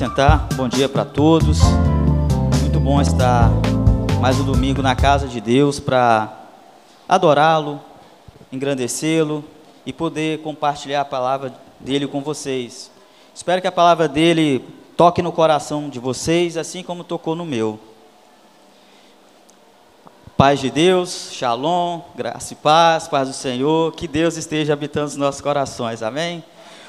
assentar. 0.00 0.48
Bom 0.54 0.66
dia 0.66 0.88
para 0.88 1.04
todos. 1.04 1.58
Muito 2.62 2.80
bom 2.80 3.02
estar 3.02 3.50
mais 4.18 4.40
um 4.40 4.44
domingo 4.46 4.80
na 4.80 4.96
casa 4.96 5.28
de 5.28 5.42
Deus 5.42 5.78
para 5.78 6.38
adorá-lo, 7.06 7.78
engrandecê-lo 8.50 9.44
e 9.84 9.92
poder 9.92 10.40
compartilhar 10.40 11.02
a 11.02 11.04
palavra 11.04 11.52
dele 11.78 12.06
com 12.06 12.22
vocês. 12.22 12.90
Espero 13.34 13.60
que 13.60 13.66
a 13.66 13.72
palavra 13.72 14.08
dele 14.08 14.64
toque 14.96 15.20
no 15.20 15.32
coração 15.32 15.90
de 15.90 15.98
vocês, 15.98 16.56
assim 16.56 16.82
como 16.82 17.04
tocou 17.04 17.36
no 17.36 17.44
meu. 17.44 17.78
Paz 20.34 20.60
de 20.60 20.70
Deus, 20.70 21.28
shalom, 21.30 22.00
graça 22.16 22.54
e 22.54 22.56
paz, 22.56 23.06
paz 23.06 23.28
do 23.28 23.34
Senhor, 23.34 23.92
que 23.92 24.08
Deus 24.08 24.38
esteja 24.38 24.72
habitando 24.72 25.08
os 25.08 25.16
nossos 25.16 25.42
corações, 25.42 26.02
amém? 26.02 26.42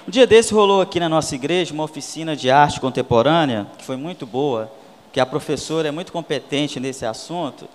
Um 0.07 0.09
dia 0.09 0.25
desse 0.25 0.51
rolou 0.51 0.81
aqui 0.81 0.99
na 0.99 1.07
nossa 1.07 1.35
igreja 1.35 1.75
uma 1.75 1.83
oficina 1.83 2.35
de 2.35 2.49
arte 2.49 2.81
contemporânea, 2.81 3.67
que 3.77 3.85
foi 3.85 3.95
muito 3.95 4.25
boa, 4.25 4.71
que 5.13 5.19
a 5.19 5.25
professora 5.27 5.89
é 5.89 5.91
muito 5.91 6.11
competente 6.11 6.79
nesse 6.79 7.05
assunto. 7.05 7.69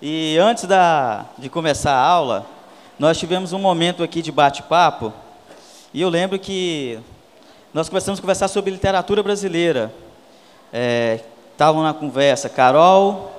E 0.00 0.38
antes 0.38 0.64
da, 0.66 1.26
de 1.36 1.48
começar 1.48 1.92
a 1.92 2.00
aula, 2.00 2.46
nós 2.96 3.18
tivemos 3.18 3.52
um 3.52 3.58
momento 3.58 4.04
aqui 4.04 4.22
de 4.22 4.30
bate-papo, 4.30 5.12
e 5.92 6.00
eu 6.00 6.08
lembro 6.08 6.38
que 6.38 6.96
nós 7.72 7.88
começamos 7.88 8.20
a 8.20 8.22
conversar 8.22 8.46
sobre 8.46 8.70
literatura 8.70 9.20
brasileira. 9.20 9.92
Estavam 11.52 11.82
é, 11.82 11.86
na 11.86 11.94
conversa 11.94 12.48
Carol, 12.48 13.32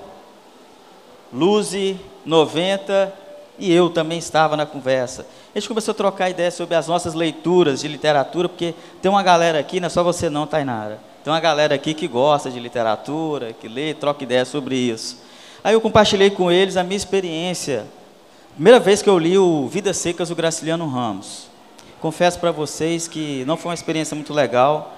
Luzi, 1.32 1.98
90, 2.26 3.14
e 3.58 3.72
eu 3.74 3.90
também 3.90 4.18
estava 4.18 4.58
na 4.58 4.66
conversa. 4.66 5.26
A 5.54 5.60
gente 5.60 5.68
começou 5.68 5.92
a 5.92 5.96
trocar 5.96 6.30
ideias 6.30 6.54
sobre 6.54 6.76
as 6.76 6.88
nossas 6.88 7.14
leituras 7.14 7.82
de 7.82 7.88
literatura, 7.88 8.50
porque 8.50 8.74
tem 9.02 9.10
uma 9.10 9.24
galera 9.24 9.60
aqui, 9.60 9.80
não 9.80 9.88
é 9.88 9.90
só 9.90 10.04
você 10.04 10.30
não, 10.30 10.46
Tainara. 10.46 11.00
Tem 11.24 11.32
uma 11.32 11.40
galera 11.40 11.74
aqui 11.74 11.94
que 11.94 12.08
gosta 12.08 12.52
de 12.52 12.60
literatura, 12.60 13.54
que 13.54 13.68
lê, 13.68 13.94
troca 13.94 14.24
ideias 14.24 14.48
sobre 14.48 14.76
isso. 14.76 15.24
Aí 15.64 15.74
eu 15.74 15.82
compartilhei 15.82 16.30
com 16.30 16.52
eles 16.52 16.78
a 16.78 16.84
minha 16.84 16.98
experiência. 16.98 17.86
Primeira 18.54 18.80
vez 18.80 19.02
que 19.02 19.10
eu 19.10 19.18
li 19.18 19.38
o 19.38 19.68
Vidas 19.68 19.98
Secas 19.98 20.30
do 20.30 20.36
Graciliano 20.36 20.88
Ramos. 20.88 21.48
Confesso 22.00 22.40
para 22.40 22.52
vocês 22.52 23.08
que 23.08 23.44
não 23.46 23.58
foi 23.58 23.70
uma 23.70 23.74
experiência 23.74 24.14
muito 24.14 24.34
legal, 24.34 24.94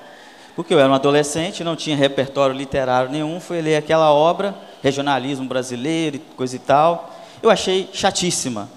porque 0.56 0.74
eu 0.74 0.80
era 0.80 0.90
um 0.90 0.94
adolescente, 0.94 1.64
não 1.64 1.76
tinha 1.76 1.96
repertório 1.96 2.56
literário 2.56 3.10
nenhum, 3.10 3.40
fui 3.40 3.62
ler 3.62 3.78
aquela 3.78 4.12
obra, 4.12 4.54
regionalismo 4.84 5.48
brasileiro, 5.48 6.20
coisa 6.36 6.56
e 6.56 6.60
tal. 6.60 7.17
Eu 7.42 7.50
achei 7.50 7.90
chatíssima, 7.94 8.70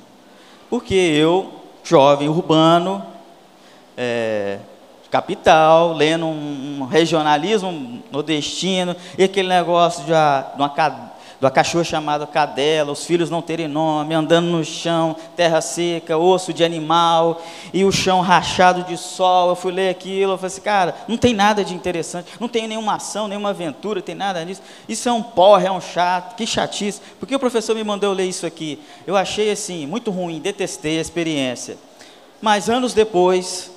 porque 0.68 0.94
eu 0.94 1.52
jovem 1.82 2.28
urbano, 2.28 3.04
é, 3.96 4.58
capital, 5.10 5.92
lendo 5.92 6.26
um, 6.26 6.80
um, 6.82 6.84
regionalismo 6.84 8.02
nordestino, 8.12 8.94
e 9.18 9.24
aquele 9.24 9.48
negócio 9.48 10.04
de, 10.04 10.12
uma, 10.12 10.40
de 10.54 10.62
uma 10.62 10.70
uma 11.40 11.50
cachorra 11.50 11.84
chamada 11.84 12.26
cadela, 12.26 12.92
os 12.92 13.04
filhos 13.04 13.30
não 13.30 13.40
terem 13.40 13.66
nome, 13.66 14.14
andando 14.14 14.46
no 14.46 14.64
chão, 14.64 15.16
terra 15.34 15.60
seca, 15.60 16.18
osso 16.18 16.52
de 16.52 16.62
animal, 16.62 17.42
e 17.72 17.84
o 17.84 17.90
chão 17.90 18.20
rachado 18.20 18.84
de 18.84 18.96
sol. 18.96 19.48
Eu 19.48 19.56
fui 19.56 19.72
ler 19.72 19.88
aquilo, 19.88 20.32
eu 20.32 20.36
falei 20.36 20.46
assim, 20.48 20.60
cara, 20.60 20.94
não 21.08 21.16
tem 21.16 21.34
nada 21.34 21.64
de 21.64 21.74
interessante, 21.74 22.32
não 22.38 22.48
tem 22.48 22.68
nenhuma 22.68 22.94
ação, 22.94 23.26
nenhuma 23.26 23.50
aventura, 23.50 24.02
tem 24.02 24.14
nada 24.14 24.44
disso. 24.44 24.62
Isso 24.88 25.08
é 25.08 25.12
um 25.12 25.22
porre, 25.22 25.66
é 25.66 25.72
um 25.72 25.80
chato, 25.80 26.36
que 26.36 26.46
chatice. 26.46 27.00
Porque 27.18 27.34
o 27.34 27.40
professor 27.40 27.74
me 27.74 27.84
mandou 27.84 28.12
ler 28.12 28.26
isso 28.26 28.44
aqui. 28.46 28.78
Eu 29.06 29.16
achei 29.16 29.50
assim, 29.50 29.86
muito 29.86 30.10
ruim, 30.10 30.40
detestei 30.40 30.98
a 30.98 31.02
experiência. 31.02 31.78
Mas 32.40 32.68
anos 32.68 32.94
depois, 32.94 33.70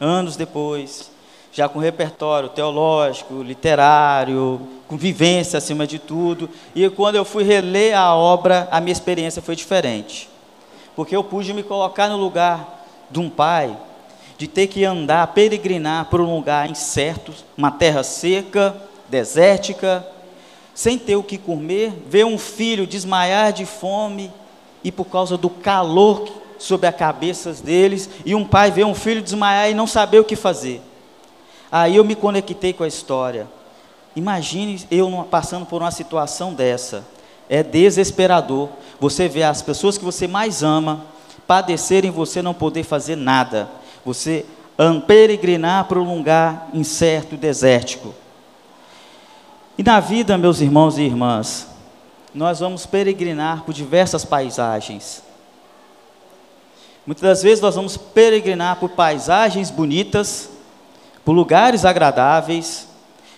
anos 0.00 0.36
depois, 0.36 1.11
já 1.52 1.68
com 1.68 1.78
repertório 1.78 2.48
teológico, 2.48 3.42
literário, 3.42 4.60
com 4.88 4.96
vivência 4.96 5.58
acima 5.58 5.86
de 5.86 5.98
tudo. 5.98 6.48
E 6.74 6.88
quando 6.88 7.16
eu 7.16 7.24
fui 7.24 7.44
reler 7.44 7.96
a 7.96 8.14
obra, 8.14 8.66
a 8.70 8.80
minha 8.80 8.92
experiência 8.92 9.42
foi 9.42 9.54
diferente. 9.54 10.30
Porque 10.96 11.14
eu 11.14 11.22
pude 11.22 11.52
me 11.52 11.62
colocar 11.62 12.08
no 12.08 12.16
lugar 12.16 12.86
de 13.10 13.20
um 13.20 13.28
pai, 13.28 13.76
de 14.38 14.48
ter 14.48 14.66
que 14.66 14.82
andar, 14.84 15.26
peregrinar 15.28 16.06
por 16.06 16.22
um 16.22 16.34
lugar 16.34 16.70
incerto, 16.70 17.32
uma 17.56 17.70
terra 17.70 18.02
seca, 18.02 18.74
desértica, 19.10 20.06
sem 20.74 20.96
ter 20.96 21.16
o 21.16 21.22
que 21.22 21.36
comer, 21.36 21.92
ver 22.06 22.24
um 22.24 22.38
filho 22.38 22.86
desmaiar 22.86 23.52
de 23.52 23.66
fome 23.66 24.32
e 24.82 24.90
por 24.90 25.04
causa 25.04 25.36
do 25.36 25.50
calor 25.50 26.26
sobre 26.58 26.86
as 26.86 26.96
cabeças 26.96 27.60
deles, 27.60 28.08
e 28.24 28.34
um 28.34 28.44
pai 28.44 28.70
ver 28.70 28.84
um 28.84 28.94
filho 28.94 29.20
desmaiar 29.20 29.70
e 29.70 29.74
não 29.74 29.86
saber 29.86 30.20
o 30.20 30.24
que 30.24 30.36
fazer. 30.36 30.80
Aí 31.72 31.96
eu 31.96 32.04
me 32.04 32.14
conectei 32.14 32.74
com 32.74 32.84
a 32.84 32.88
história. 32.88 33.48
Imagine 34.14 34.86
eu 34.90 35.26
passando 35.30 35.64
por 35.64 35.80
uma 35.80 35.90
situação 35.90 36.52
dessa. 36.52 37.02
É 37.48 37.62
desesperador. 37.62 38.68
Você 39.00 39.26
vê 39.26 39.42
as 39.42 39.62
pessoas 39.62 39.96
que 39.96 40.04
você 40.04 40.28
mais 40.28 40.62
ama 40.62 41.06
padecerem 41.46 42.10
você 42.10 42.40
não 42.40 42.54
poder 42.54 42.82
fazer 42.84 43.16
nada. 43.16 43.68
Você 44.04 44.46
peregrinar 45.06 45.84
para 45.84 45.98
um 45.98 46.16
lugar 46.16 46.68
incerto, 46.72 47.36
desértico. 47.36 48.14
E 49.76 49.82
na 49.82 50.00
vida, 50.00 50.36
meus 50.36 50.60
irmãos 50.60 50.98
e 50.98 51.02
irmãs, 51.02 51.68
nós 52.34 52.60
vamos 52.60 52.86
peregrinar 52.86 53.64
por 53.64 53.72
diversas 53.72 54.24
paisagens. 54.24 55.22
Muitas 57.06 57.22
das 57.22 57.42
vezes 57.42 57.60
nós 57.60 57.74
vamos 57.74 57.96
peregrinar 57.96 58.76
por 58.76 58.90
paisagens 58.90 59.70
bonitas, 59.70 60.50
por 61.24 61.32
lugares 61.32 61.84
agradáveis, 61.84 62.88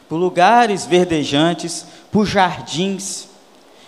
por 0.09 0.17
lugares 0.17 0.87
verdejantes, 0.87 1.87
por 2.11 2.27
jardins, 2.27 3.28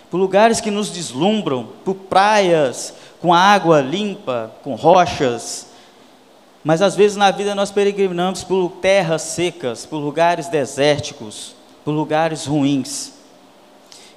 por 0.09 0.17
lugares 0.17 0.61
que 0.61 0.71
nos 0.71 0.89
deslumbram, 0.89 1.67
por 1.83 1.95
praias 1.95 2.93
com 3.19 3.33
água 3.33 3.81
limpa, 3.81 4.51
com 4.63 4.75
rochas. 4.75 5.67
Mas 6.63 6.81
às 6.81 6.95
vezes 6.95 7.17
na 7.17 7.31
vida 7.31 7.55
nós 7.55 7.71
peregrinamos 7.71 8.43
por 8.43 8.69
terras 8.81 9.21
secas, 9.21 9.85
por 9.85 9.97
lugares 9.97 10.47
desérticos, 10.47 11.55
por 11.83 11.91
lugares 11.91 12.45
ruins. 12.45 13.13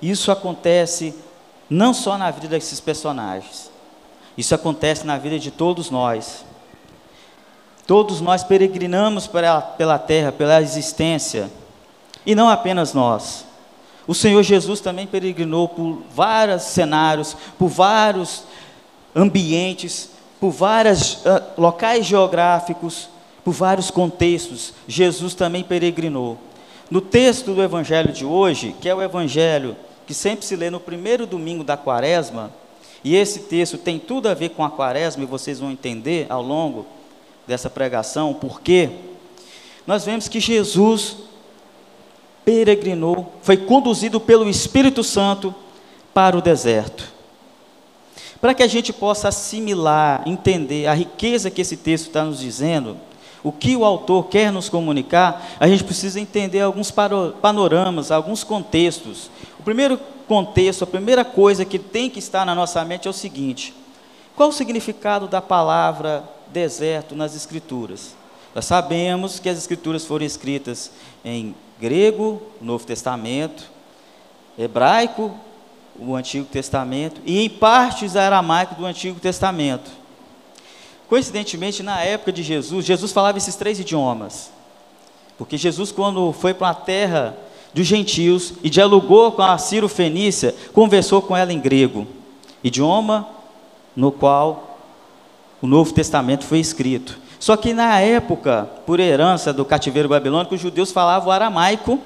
Isso 0.03 0.33
acontece 0.33 1.15
não 1.69 1.95
só 1.95 2.19
na 2.19 2.31
vida 2.31 2.49
desses 2.49 2.81
personagens, 2.81 3.71
isso 4.37 4.55
acontece 4.55 5.07
na 5.07 5.19
vida 5.19 5.39
de 5.39 5.51
todos 5.51 5.91
nós. 5.91 6.45
Todos 7.91 8.21
nós 8.21 8.45
peregrinamos 8.45 9.27
pela, 9.27 9.99
terra, 9.99 10.31
pela 10.31 10.63
existência, 10.63 11.51
e 12.25 12.37
não 12.37 12.49
apenas 12.49 12.95
nós. 12.95 13.45
O 14.07 14.15
Senhor 14.15 14.45
Jesus 14.45 14.79
também 14.79 15.09
peregrinou 15.09 15.67
por 15.67 16.01
vários 16.15 16.63
cenários, 16.63 17.37
por 17.59 17.67
vários 17.67 18.45
ambientes, 19.13 20.09
por 20.39 20.53
vários 20.53 21.15
uh, 21.15 21.43
locais 21.59 22.07
geográficos, 22.07 23.09
por 23.45 23.55
vários 23.55 23.91
contextos. 23.91 24.73
Jesus 24.87 25.35
também 25.35 25.65
peregrinou. 25.65 26.39
No 26.89 27.01
texto 27.01 27.55
do 27.55 27.61
Evangelho 27.61 28.13
de 28.13 28.25
hoje, 28.25 28.73
que 28.81 28.89
é 28.89 28.95
o 28.95 29.03
Evangelho 29.03 29.77
que 30.07 30.15
sempre 30.15 30.47
se 30.47 30.55
lê 30.55 30.71
no 30.71 30.79
primeiro 30.79 31.27
domingo 31.27 31.65
da 31.65 31.77
quaresma, 31.77 32.53
e 33.03 33.17
esse 33.17 33.41
texto 33.41 33.77
tem 33.77 33.99
tudo 33.99 34.29
a 34.29 34.35
ver 34.35 34.51
com 34.51 34.65
a 34.65 34.71
quaresma, 34.71 35.25
e 35.25 35.27
vocês 35.27 35.59
vão 35.59 35.73
entender 35.73 36.27
ao 36.29 36.41
longo 36.41 36.87
dessa 37.51 37.69
pregação, 37.69 38.33
porque 38.33 38.91
nós 39.87 40.05
vemos 40.05 40.29
que 40.29 40.39
Jesus 40.39 41.17
peregrinou, 42.45 43.35
foi 43.43 43.57
conduzido 43.57 44.21
pelo 44.21 44.49
Espírito 44.49 45.03
Santo 45.03 45.55
para 46.15 46.39
o 46.39 46.41
deserto. 46.41 47.13
Para 48.41 48.55
que 48.55 48.63
a 48.63 48.67
gente 48.67 48.93
possa 48.93 49.29
assimilar, 49.29 50.23
entender 50.27 50.87
a 50.87 50.95
riqueza 50.95 51.51
que 51.51 51.61
esse 51.61 51.77
texto 51.77 52.07
está 52.07 52.25
nos 52.25 52.39
dizendo, 52.39 52.97
o 53.43 53.51
que 53.51 53.77
o 53.77 53.85
autor 53.85 54.29
quer 54.29 54.53
nos 54.53 54.69
comunicar, 54.69 55.57
a 55.59 55.67
gente 55.67 55.83
precisa 55.83 56.21
entender 56.21 56.61
alguns 56.61 56.93
panoramas, 57.43 58.11
alguns 58.11 58.45
contextos. 58.45 59.31
O 59.59 59.63
primeiro 59.63 59.99
contexto, 60.29 60.85
a 60.85 60.87
primeira 60.87 61.25
coisa 61.25 61.65
que 61.65 61.79
tem 61.79 62.09
que 62.09 62.19
estar 62.21 62.47
na 62.47 62.55
nossa 62.55 62.85
mente 62.85 63.09
é 63.09 63.11
o 63.11 63.15
seguinte: 63.15 63.75
qual 64.37 64.51
o 64.51 64.53
significado 64.53 65.27
da 65.27 65.43
palavra 65.43 66.23
deserto 66.53 67.15
nas 67.15 67.35
Escrituras. 67.35 68.15
Nós 68.55 68.65
sabemos 68.65 69.39
que 69.39 69.49
as 69.49 69.59
Escrituras 69.59 70.05
foram 70.05 70.25
escritas 70.25 70.91
em 71.25 71.55
grego, 71.81 72.43
Novo 72.61 72.85
Testamento, 72.85 73.65
hebraico, 74.59 75.35
o 75.99 76.15
Antigo 76.15 76.47
Testamento, 76.47 77.21
e 77.25 77.45
em 77.45 77.49
partes 77.49 78.17
aramaico 78.17 78.75
do 78.75 78.87
Antigo 78.87 79.21
Testamento. 79.21 79.91
Coincidentemente, 81.09 81.83
na 81.83 82.01
época 82.03 82.33
de 82.33 82.43
Jesus, 82.43 82.87
Jesus 82.87 83.13
falava 83.13 83.39
esses 83.39 83.57
três 83.57 83.81
idiomas. 83.81 84.51
Porque 85.37 85.57
Jesus, 85.57 85.91
quando 85.91 86.33
foi 86.33 86.55
para 86.55 86.71
a 86.71 86.75
terra 86.75 87.37
dos 87.73 87.87
gentios 87.87 88.55
e 88.63 88.71
dialogou 88.71 89.33
com 89.33 89.43
a 89.43 89.57
Ciro 89.59 89.89
Fenícia, 89.89 90.55
conversou 90.73 91.23
com 91.23 91.37
ela 91.37 91.53
em 91.53 91.59
grego, 91.59 92.07
idioma 92.63 93.29
no 93.97 94.13
qual 94.13 94.70
o 95.61 95.67
Novo 95.67 95.93
Testamento 95.93 96.45
foi 96.45 96.59
escrito. 96.59 97.19
Só 97.39 97.57
que 97.57 97.73
na 97.73 97.99
época, 98.01 98.69
por 98.85 99.01
herança 99.01 99.53
do 99.53 99.65
cativeiro 99.65 100.09
babilônico, 100.09 100.55
os 100.55 100.61
judeus 100.61 100.93
falavam 100.93 101.33
aramaico. 101.33 101.99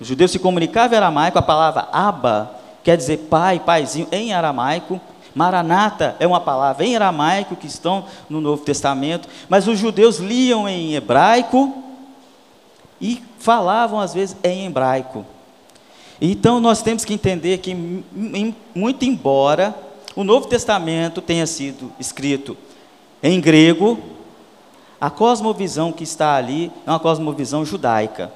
Os 0.00 0.06
judeus 0.06 0.32
se 0.32 0.38
comunicavam 0.38 0.94
em 0.94 0.96
aramaico, 0.96 1.38
a 1.38 1.42
palavra 1.42 1.88
Abba 1.92 2.50
quer 2.82 2.96
dizer 2.96 3.26
pai, 3.30 3.58
paizinho, 3.58 4.06
em 4.12 4.32
aramaico. 4.32 5.00
Maranata 5.34 6.14
é 6.20 6.26
uma 6.26 6.40
palavra 6.40 6.84
em 6.84 6.94
aramaico 6.94 7.56
que 7.56 7.66
estão 7.66 8.04
no 8.28 8.40
Novo 8.40 8.62
Testamento, 8.62 9.28
mas 9.48 9.66
os 9.66 9.78
judeus 9.78 10.18
liam 10.18 10.68
em 10.68 10.94
hebraico 10.94 11.82
e 13.00 13.22
falavam 13.38 13.98
às 13.98 14.14
vezes 14.14 14.36
em 14.44 14.66
hebraico. 14.66 15.24
Então 16.20 16.60
nós 16.60 16.82
temos 16.82 17.04
que 17.04 17.14
entender 17.14 17.58
que, 17.58 17.74
muito 18.74 19.04
embora 19.04 19.74
o 20.16 20.22
Novo 20.22 20.46
Testamento 20.46 21.20
tenha 21.20 21.46
sido 21.46 21.92
escrito 21.98 22.56
em 23.22 23.40
grego, 23.40 23.98
a 25.00 25.10
cosmovisão 25.10 25.92
que 25.92 26.04
está 26.04 26.34
ali 26.34 26.70
é 26.86 26.90
uma 26.90 27.00
cosmovisão 27.00 27.64
judaica. 27.64 28.32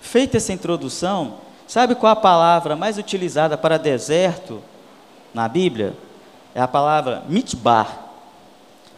Feita 0.00 0.36
essa 0.36 0.52
introdução, 0.52 1.34
sabe 1.66 1.94
qual 1.94 2.12
a 2.12 2.16
palavra 2.16 2.76
mais 2.76 2.98
utilizada 2.98 3.56
para 3.56 3.78
deserto 3.78 4.62
na 5.32 5.48
Bíblia? 5.48 5.96
É 6.54 6.60
a 6.60 6.68
palavra 6.68 7.22
mitbar. 7.28 8.06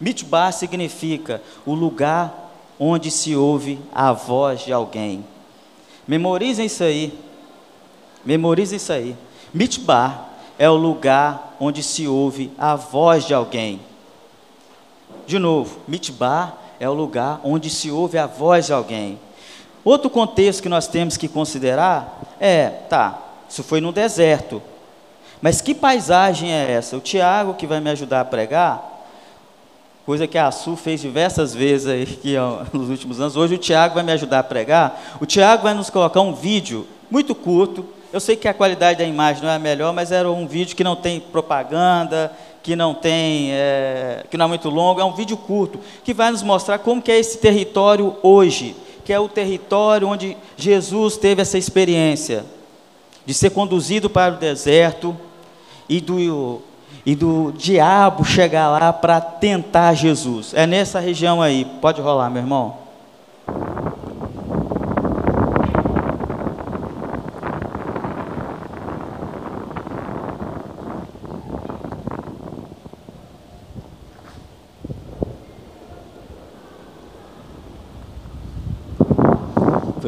Mitbar 0.00 0.52
significa 0.52 1.42
o 1.66 1.74
lugar 1.74 2.50
onde 2.78 3.10
se 3.10 3.36
ouve 3.36 3.78
a 3.94 4.12
voz 4.12 4.60
de 4.60 4.72
alguém. 4.72 5.24
Memorizem 6.08 6.66
isso 6.66 6.82
aí. 6.82 7.12
Memorizem 8.24 8.78
isso 8.78 8.92
aí. 8.92 9.14
Mitbar 9.52 10.29
é 10.60 10.68
o 10.68 10.76
lugar 10.76 11.56
onde 11.58 11.82
se 11.82 12.06
ouve 12.06 12.52
a 12.58 12.76
voz 12.76 13.24
de 13.24 13.32
alguém. 13.32 13.80
De 15.26 15.38
novo, 15.38 15.78
mitbar 15.88 16.54
é 16.78 16.86
o 16.86 16.92
lugar 16.92 17.40
onde 17.42 17.70
se 17.70 17.90
ouve 17.90 18.18
a 18.18 18.26
voz 18.26 18.66
de 18.66 18.74
alguém. 18.74 19.18
Outro 19.82 20.10
contexto 20.10 20.62
que 20.62 20.68
nós 20.68 20.86
temos 20.86 21.16
que 21.16 21.28
considerar 21.28 22.20
é, 22.38 22.68
tá, 22.68 23.18
isso 23.48 23.62
foi 23.62 23.80
no 23.80 23.90
deserto. 23.90 24.60
Mas 25.40 25.62
que 25.62 25.74
paisagem 25.74 26.52
é 26.52 26.72
essa? 26.72 26.94
O 26.94 27.00
Tiago, 27.00 27.54
que 27.54 27.66
vai 27.66 27.80
me 27.80 27.88
ajudar 27.88 28.20
a 28.20 28.24
pregar, 28.26 29.06
coisa 30.04 30.26
que 30.26 30.36
a 30.36 30.50
Su 30.50 30.76
fez 30.76 31.00
diversas 31.00 31.54
vezes 31.54 31.86
aí, 31.86 32.02
aqui, 32.20 32.36
ó, 32.36 32.64
nos 32.70 32.90
últimos 32.90 33.18
anos. 33.18 33.34
Hoje 33.34 33.54
o 33.54 33.58
Tiago 33.58 33.94
vai 33.94 34.04
me 34.04 34.12
ajudar 34.12 34.40
a 34.40 34.44
pregar. 34.44 35.16
O 35.22 35.24
Tiago 35.24 35.62
vai 35.62 35.72
nos 35.72 35.88
colocar 35.88 36.20
um 36.20 36.34
vídeo 36.34 36.86
muito 37.10 37.34
curto, 37.34 37.82
eu 38.12 38.20
sei 38.20 38.36
que 38.36 38.48
a 38.48 38.54
qualidade 38.54 38.98
da 38.98 39.04
imagem 39.04 39.42
não 39.42 39.50
é 39.50 39.54
a 39.54 39.58
melhor, 39.58 39.92
mas 39.92 40.10
era 40.10 40.30
um 40.30 40.46
vídeo 40.46 40.76
que 40.76 40.82
não 40.82 40.96
tem 40.96 41.20
propaganda, 41.20 42.32
que 42.62 42.74
não 42.74 42.92
tem, 42.92 43.52
é, 43.52 44.24
que 44.30 44.36
não 44.36 44.46
é 44.46 44.48
muito 44.48 44.68
longo, 44.68 45.00
é 45.00 45.04
um 45.04 45.14
vídeo 45.14 45.36
curto 45.36 45.78
que 46.04 46.12
vai 46.12 46.30
nos 46.30 46.42
mostrar 46.42 46.78
como 46.78 47.00
que 47.00 47.10
é 47.10 47.18
esse 47.18 47.38
território 47.38 48.16
hoje, 48.22 48.76
que 49.04 49.12
é 49.12 49.18
o 49.18 49.28
território 49.28 50.08
onde 50.08 50.36
Jesus 50.56 51.16
teve 51.16 51.42
essa 51.42 51.56
experiência 51.56 52.44
de 53.24 53.32
ser 53.32 53.50
conduzido 53.50 54.10
para 54.10 54.34
o 54.34 54.38
deserto 54.38 55.16
e 55.88 56.00
do 56.00 56.62
e 57.04 57.14
do 57.14 57.52
diabo 57.56 58.24
chegar 58.24 58.68
lá 58.68 58.92
para 58.92 59.20
tentar 59.20 59.94
Jesus. 59.94 60.52
É 60.54 60.66
nessa 60.66 61.00
região 61.00 61.40
aí. 61.40 61.64
Pode 61.80 62.00
rolar, 62.00 62.28
meu 62.28 62.42
irmão. 62.42 62.76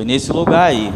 Foi 0.03 0.07
nesse 0.09 0.33
lugar 0.33 0.65
aí. 0.65 0.93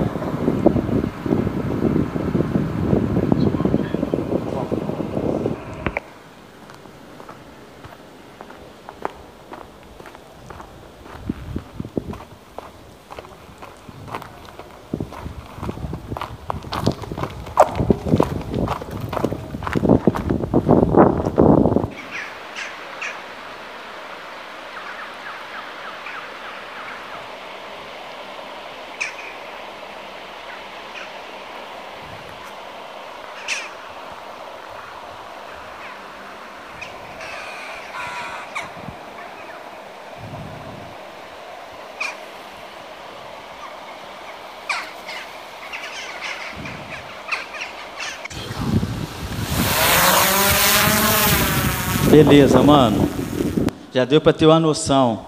Beleza, 52.17 52.63
mano. 52.63 53.07
Já 53.93 54.07
deu 54.07 54.23
para 54.23 54.33
ter 54.33 54.47
uma 54.47 54.59
noção 54.59 55.27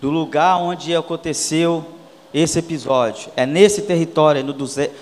do 0.00 0.10
lugar 0.10 0.56
onde 0.56 0.92
aconteceu 0.96 1.86
esse 2.34 2.58
episódio. 2.58 3.30
É 3.36 3.46
nesse 3.46 3.82
território, 3.82 4.44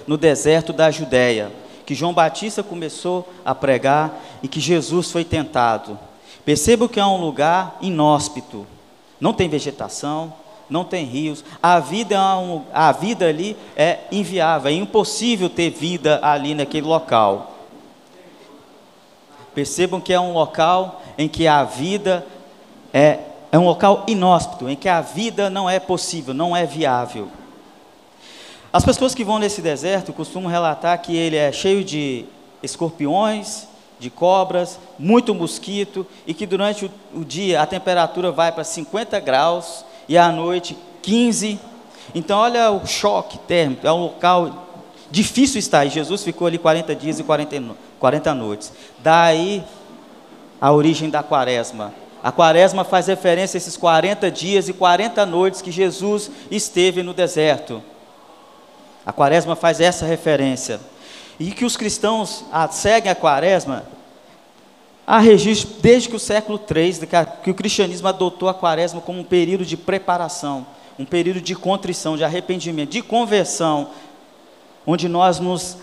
no 0.07 0.19
deserto 0.19 0.75
da 0.75 0.91
Judéia, 0.91 1.51
que 1.87 1.95
João 1.95 2.13
Batista 2.13 2.63
começou 2.63 3.27
a 3.47 3.55
pregar 3.55 4.23
e 4.43 4.47
que 4.47 4.61
Jesus 4.61 5.11
foi 5.11 5.25
tentado. 5.25 5.99
Perceba 6.45 6.87
que 6.87 7.01
é 7.01 7.07
um 7.07 7.19
lugar 7.19 7.79
inóspito. 7.81 8.67
Não 9.19 9.33
tem 9.33 9.49
vegetação, 9.49 10.35
não 10.69 10.85
tem 10.85 11.07
rios. 11.07 11.43
A 11.63 11.81
vida, 11.81 12.15
é 12.15 12.35
um, 12.35 12.61
a 12.75 12.93
vida 12.93 13.27
ali 13.27 13.57
é 13.75 14.01
inviável, 14.13 14.71
é 14.71 14.75
impossível 14.75 15.49
ter 15.49 15.71
vida 15.71 16.21
ali 16.23 16.55
naquele 16.55 16.87
local. 16.87 17.56
Percebam 19.57 20.03
que 20.03 20.13
é 20.13 20.21
um 20.21 20.35
local 20.35 21.01
em 21.17 21.27
que 21.27 21.47
a 21.47 21.65
vida 21.65 22.27
é, 22.93 23.21
é 23.51 23.59
um 23.59 23.65
local 23.65 24.05
inóspito, 24.07 24.69
em 24.69 24.77
que 24.77 24.87
a 24.87 25.01
vida 25.01 25.49
não 25.49 25.69
é 25.69 25.81
possível, 25.81 26.35
não 26.35 26.55
é 26.55 26.67
viável. 26.67 27.29
As 28.71 28.85
pessoas 28.85 29.15
que 29.15 29.25
vão 29.25 29.39
nesse 29.39 29.63
deserto 29.63 30.13
costumam 30.13 30.51
relatar 30.51 31.01
que 31.01 31.17
ele 31.17 31.37
é 31.37 31.51
cheio 31.53 31.83
de 31.83 32.27
escorpiões, 32.63 33.67
de 33.99 34.11
cobras, 34.11 34.79
muito 34.99 35.35
mosquito 35.35 36.07
e 36.27 36.35
que 36.35 36.45
durante 36.45 36.85
o, 36.85 36.91
o 37.15 37.25
dia 37.25 37.63
a 37.63 37.67
temperatura 37.67 38.31
vai 38.31 38.53
para 38.53 38.63
50 38.63 39.19
graus 39.21 39.87
e 40.07 40.19
à 40.19 40.31
noite 40.31 40.77
15. 41.01 41.59
Então, 42.15 42.41
olha 42.41 42.71
o 42.71 42.87
choque 42.87 43.39
térmico, 43.39 43.87
é 43.87 43.93
um 43.93 44.03
local 44.03 44.66
difícil 45.11 45.59
estar. 45.59 45.85
E 45.85 45.91
Jesus 45.91 46.23
ficou 46.23 46.47
ali 46.47 46.59
40 46.59 46.95
dias 46.95 47.19
e 47.19 47.25
40, 47.25 47.77
40 47.99 48.35
noites. 48.35 48.73
Daí 48.99 49.65
a 50.61 50.73
origem 50.73 51.11
da 51.11 51.23
quaresma. 51.23 51.93
A 52.23 52.33
quaresma 52.33 52.83
faz 52.83 53.07
referência 53.07 53.57
a 53.57 53.59
esses 53.59 53.77
40 53.77 54.31
dias 54.31 54.69
e 54.69 54.73
40 54.73 55.25
noites 55.27 55.63
que 55.63 55.71
Jesus 55.71 56.31
esteve 56.51 57.03
no 57.03 57.15
deserto. 57.15 57.83
A 59.05 59.13
quaresma 59.13 59.55
faz 59.55 59.81
essa 59.81 60.05
referência. 60.05 60.81
E 61.39 61.53
que 61.53 61.65
os 61.65 61.77
cristãos 61.77 62.45
seguem 62.73 63.13
a 63.13 63.15
quaresma, 63.15 63.85
há 65.07 65.19
registro 65.19 65.77
desde 65.81 66.09
que 66.09 66.17
o 66.17 66.19
século 66.19 66.59
III, 66.59 67.07
que 67.45 67.51
o 67.51 67.55
cristianismo 67.55 68.09
adotou 68.09 68.49
a 68.49 68.55
quaresma 68.55 69.01
como 69.01 69.21
um 69.21 69.25
período 69.25 69.65
de 69.65 69.77
preparação, 69.77 70.67
um 70.99 71.05
período 71.05 71.41
de 71.41 71.55
contrição, 71.55 72.17
de 72.17 72.25
arrependimento, 72.25 72.91
de 72.91 73.03
conversão, 73.03 73.91
onde 74.87 75.09
nós 75.09 75.41
nos, 75.41 75.77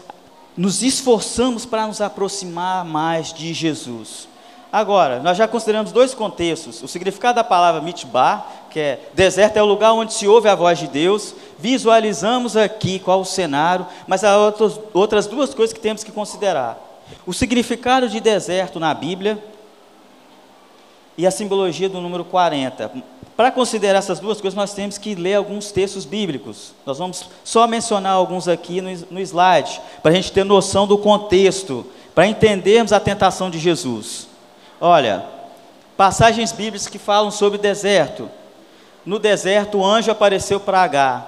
nos 0.56 0.82
esforçamos 0.82 1.66
para 1.66 1.86
nos 1.86 2.00
aproximar 2.00 2.86
mais 2.86 3.34
de 3.34 3.54
Jesus. 3.54 4.28
Agora, 4.72 5.20
nós 5.20 5.38
já 5.38 5.48
consideramos 5.48 5.92
dois 5.92 6.16
contextos: 6.16 6.82
o 6.82 6.88
significado 6.88 7.36
da 7.36 7.44
palavra 7.44 7.80
mitbar, 7.82 8.48
que 8.72 8.80
é 8.80 9.00
deserto 9.14 9.58
é 9.58 9.62
o 9.62 9.68
lugar 9.68 9.94
onde 9.94 10.14
se 10.14 10.28
ouve 10.28 10.50
a 10.50 10.56
voz 10.56 10.80
de 10.80 10.88
Deus. 10.88 11.36
Visualizamos 11.60 12.58
aqui 12.58 12.98
qual 12.98 13.22
o 13.22 13.26
cenário, 13.26 13.86
mas 14.08 14.24
há 14.24 14.36
outros, 14.36 14.80
outras 14.92 15.28
duas 15.28 15.54
coisas 15.54 15.74
que 15.74 15.80
temos 15.80 16.04
que 16.04 16.12
considerar: 16.12 16.80
o 17.24 17.34
significado 17.34 18.10
de 18.10 18.20
deserto 18.20 18.80
na 18.80 18.94
Bíblia 18.96 19.38
e 21.16 21.28
a 21.28 21.32
simbologia 21.32 21.88
do 21.88 22.02
número 22.02 22.26
40. 22.26 23.13
Para 23.36 23.52
considerar 23.52 24.00
essas 24.00 24.20
duas 24.20 24.40
coisas, 24.40 24.56
nós 24.56 24.74
temos 24.74 24.98
que 24.98 25.16
ler 25.16 25.36
alguns 25.36 25.72
textos 25.72 26.06
bíblicos. 26.06 26.74
Nós 26.86 27.00
vamos 27.00 27.30
só 27.44 27.68
mencionar 27.68 28.14
alguns 28.14 28.48
aqui 28.48 28.80
no, 28.82 28.90
no 29.10 29.20
slide, 29.20 29.82
para 30.02 30.12
a 30.12 30.16
gente 30.16 30.32
ter 30.32 30.44
noção 30.44 30.86
do 30.86 30.98
contexto, 30.98 31.86
para 32.14 32.28
entendermos 32.28 32.94
a 32.94 33.00
tentação 33.00 33.50
de 33.50 33.58
Jesus. 33.58 34.28
Olha, 34.80 35.26
Passagens 35.96 36.52
bíblicas 36.52 36.88
que 36.88 36.98
falam 36.98 37.30
sobre 37.30 37.58
deserto. 37.58 38.30
No 39.06 39.20
deserto, 39.20 39.78
o 39.78 39.86
anjo 39.86 40.12
apareceu 40.12 40.60
para 40.60 40.82
H. 40.82 41.28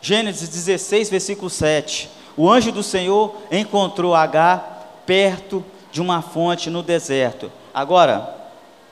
Gênesis 0.00 0.48
16, 0.48 1.10
versículo 1.10 1.50
7. 1.50 2.08
O 2.36 2.50
anjo 2.50 2.70
do 2.70 2.82
Senhor 2.82 3.34
encontrou 3.50 4.14
H 4.14 4.58
perto 5.04 5.64
de 5.90 6.00
uma 6.00 6.22
fonte 6.22 6.70
no 6.70 6.82
deserto. 6.82 7.50
Agora, 7.72 8.36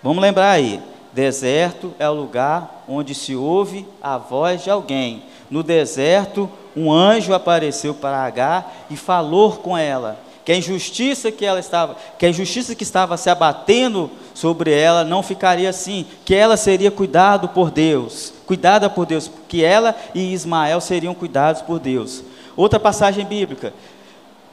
vamos 0.02 0.22
lembrar 0.22 0.50
aí: 0.50 0.82
deserto 1.12 1.92
é 1.98 2.08
o 2.08 2.14
lugar 2.14 2.84
onde 2.88 3.14
se 3.14 3.34
ouve 3.34 3.86
a 4.02 4.18
voz 4.18 4.64
de 4.64 4.70
alguém. 4.70 5.22
No 5.50 5.62
deserto, 5.62 6.48
um 6.76 6.90
anjo 6.90 7.34
apareceu 7.34 7.92
para 7.94 8.24
H 8.24 8.64
e 8.90 8.96
falou 8.96 9.52
com 9.52 9.76
ela 9.76 10.18
que 10.44 10.50
a 10.50 10.56
injustiça 10.56 11.30
que 11.30 11.44
ela 11.44 11.60
estava, 11.60 11.96
que 12.18 12.26
a 12.26 12.28
injustiça 12.28 12.74
que 12.74 12.82
estava 12.82 13.16
se 13.16 13.30
abatendo 13.30 14.10
sobre 14.34 14.72
ela 14.72 15.04
não 15.04 15.22
ficaria 15.22 15.70
assim, 15.70 16.04
que 16.24 16.34
ela 16.34 16.56
seria 16.56 16.90
cuidado 16.90 17.48
por 17.48 17.70
Deus, 17.70 18.34
cuidada 18.46 18.90
por 18.90 19.06
Deus, 19.06 19.30
que 19.48 19.62
ela 19.62 19.94
e 20.14 20.32
Ismael 20.32 20.80
seriam 20.80 21.14
cuidados 21.14 21.62
por 21.62 21.78
Deus. 21.78 22.24
Outra 22.56 22.80
passagem 22.80 23.24
bíblica. 23.24 23.72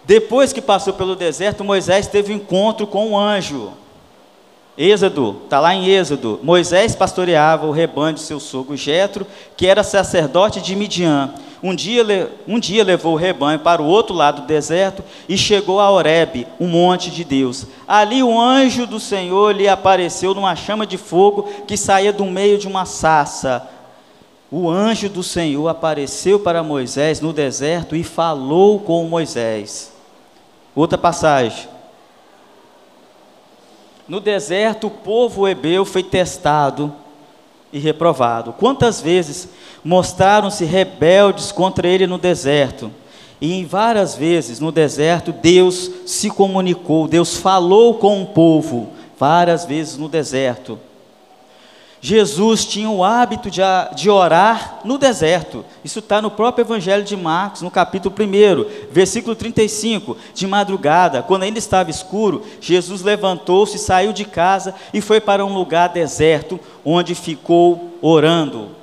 Depois 0.05 0.53
que 0.53 0.61
passou 0.61 0.93
pelo 0.93 1.15
deserto, 1.15 1.63
Moisés 1.63 2.07
teve 2.07 2.33
um 2.33 2.37
encontro 2.37 2.87
com 2.87 3.09
um 3.09 3.17
anjo. 3.17 3.71
Êxodo, 4.81 5.41
está 5.43 5.59
lá 5.59 5.75
em 5.75 5.89
Êxodo. 5.89 6.39
Moisés 6.41 6.95
pastoreava 6.95 7.65
o 7.65 7.71
rebanho 7.71 8.13
de 8.13 8.21
seu 8.21 8.39
sogro 8.39 8.77
Jetro, 8.77 9.27
que 9.57 9.67
era 9.67 9.83
sacerdote 9.83 10.62
de 10.62 10.74
Midian. 10.74 11.33
Um 11.62 11.75
dia, 11.75 12.31
um 12.48 12.57
dia 12.57 12.81
levou 12.81 13.12
o 13.12 13.17
rebanho 13.17 13.59
para 13.59 13.81
o 13.81 13.86
outro 13.86 14.15
lado 14.15 14.43
do 14.43 14.48
deserto 14.48 15.03
e 15.27 15.38
chegou 15.38 15.81
a 15.81 15.91
Horebe, 15.91 16.48
um 16.57 16.67
monte 16.69 17.12
de 17.12 17.25
Deus. 17.25 17.67
Ali 17.86 18.24
o 18.24 18.39
anjo 18.39 18.88
do 18.88 19.01
Senhor 19.01 19.53
lhe 19.53 19.67
apareceu 19.67 20.33
numa 20.33 20.55
chama 20.55 20.88
de 20.88 20.98
fogo 20.98 21.43
que 21.67 21.75
saía 21.75 22.13
do 22.13 22.24
meio 22.24 22.57
de 22.57 22.65
uma 22.65 22.86
sassa. 22.86 23.67
O 24.50 24.69
anjo 24.69 25.09
do 25.09 25.24
Senhor 25.24 25.67
apareceu 25.67 26.39
para 26.39 26.63
Moisés 26.63 27.19
no 27.19 27.33
deserto 27.33 27.98
e 27.98 28.03
falou 28.05 28.79
com 28.79 29.03
Moisés. 29.03 29.91
Outra 30.74 30.98
passagem. 30.98 31.67
No 34.09 34.19
deserto, 34.19 34.87
o 34.87 34.89
povo 34.89 35.47
hebreu 35.47 35.85
foi 35.85 36.01
testado 36.01 36.91
e 37.71 37.77
reprovado. 37.77 38.51
Quantas 38.53 38.99
vezes 38.99 39.47
mostraram-se 39.83 40.65
rebeldes 40.65 41.51
contra 41.51 41.87
ele 41.87 42.07
no 42.07 42.17
deserto? 42.17 42.91
E 43.39 43.53
em 43.53 43.65
várias 43.65 44.15
vezes 44.15 44.59
no 44.59 44.71
deserto, 44.71 45.31
Deus 45.31 45.91
se 46.07 46.31
comunicou, 46.31 47.07
Deus 47.07 47.37
falou 47.37 47.93
com 47.93 48.23
o 48.23 48.25
povo, 48.25 48.89
várias 49.17 49.63
vezes 49.63 49.95
no 49.95 50.09
deserto. 50.09 50.79
Jesus 52.01 52.65
tinha 52.65 52.89
o 52.89 53.03
hábito 53.03 53.51
de, 53.51 53.62
de 53.96 54.10
orar 54.10 54.79
no 54.86 54.98
deserto. 54.98 55.65
Isso 55.84 56.00
está 56.00 56.22
no 56.22 56.32
próprio 56.32 56.63
Evangelho 56.63 57.03
de 57.03 57.18
Marcos, 57.18 57.62
no 57.62 57.70
capítulo 57.70 58.15
1, 58.18 58.89
versículo 58.91 59.36
35. 59.36 60.15
De 60.34 60.48
madrugada, 60.48 61.22
quando 61.22 61.44
ainda 61.44 61.60
estava 61.60 61.89
escuro, 61.89 62.44
Jesus 62.62 63.01
levantou-se, 63.01 63.77
saiu 63.77 64.13
de 64.13 64.24
casa 64.24 64.74
e 64.94 65.01
foi 65.01 65.20
para 65.20 65.46
um 65.46 65.53
lugar 65.53 65.89
deserto, 65.89 66.60
onde 66.86 67.13
ficou 67.13 67.98
orando. 68.01 68.78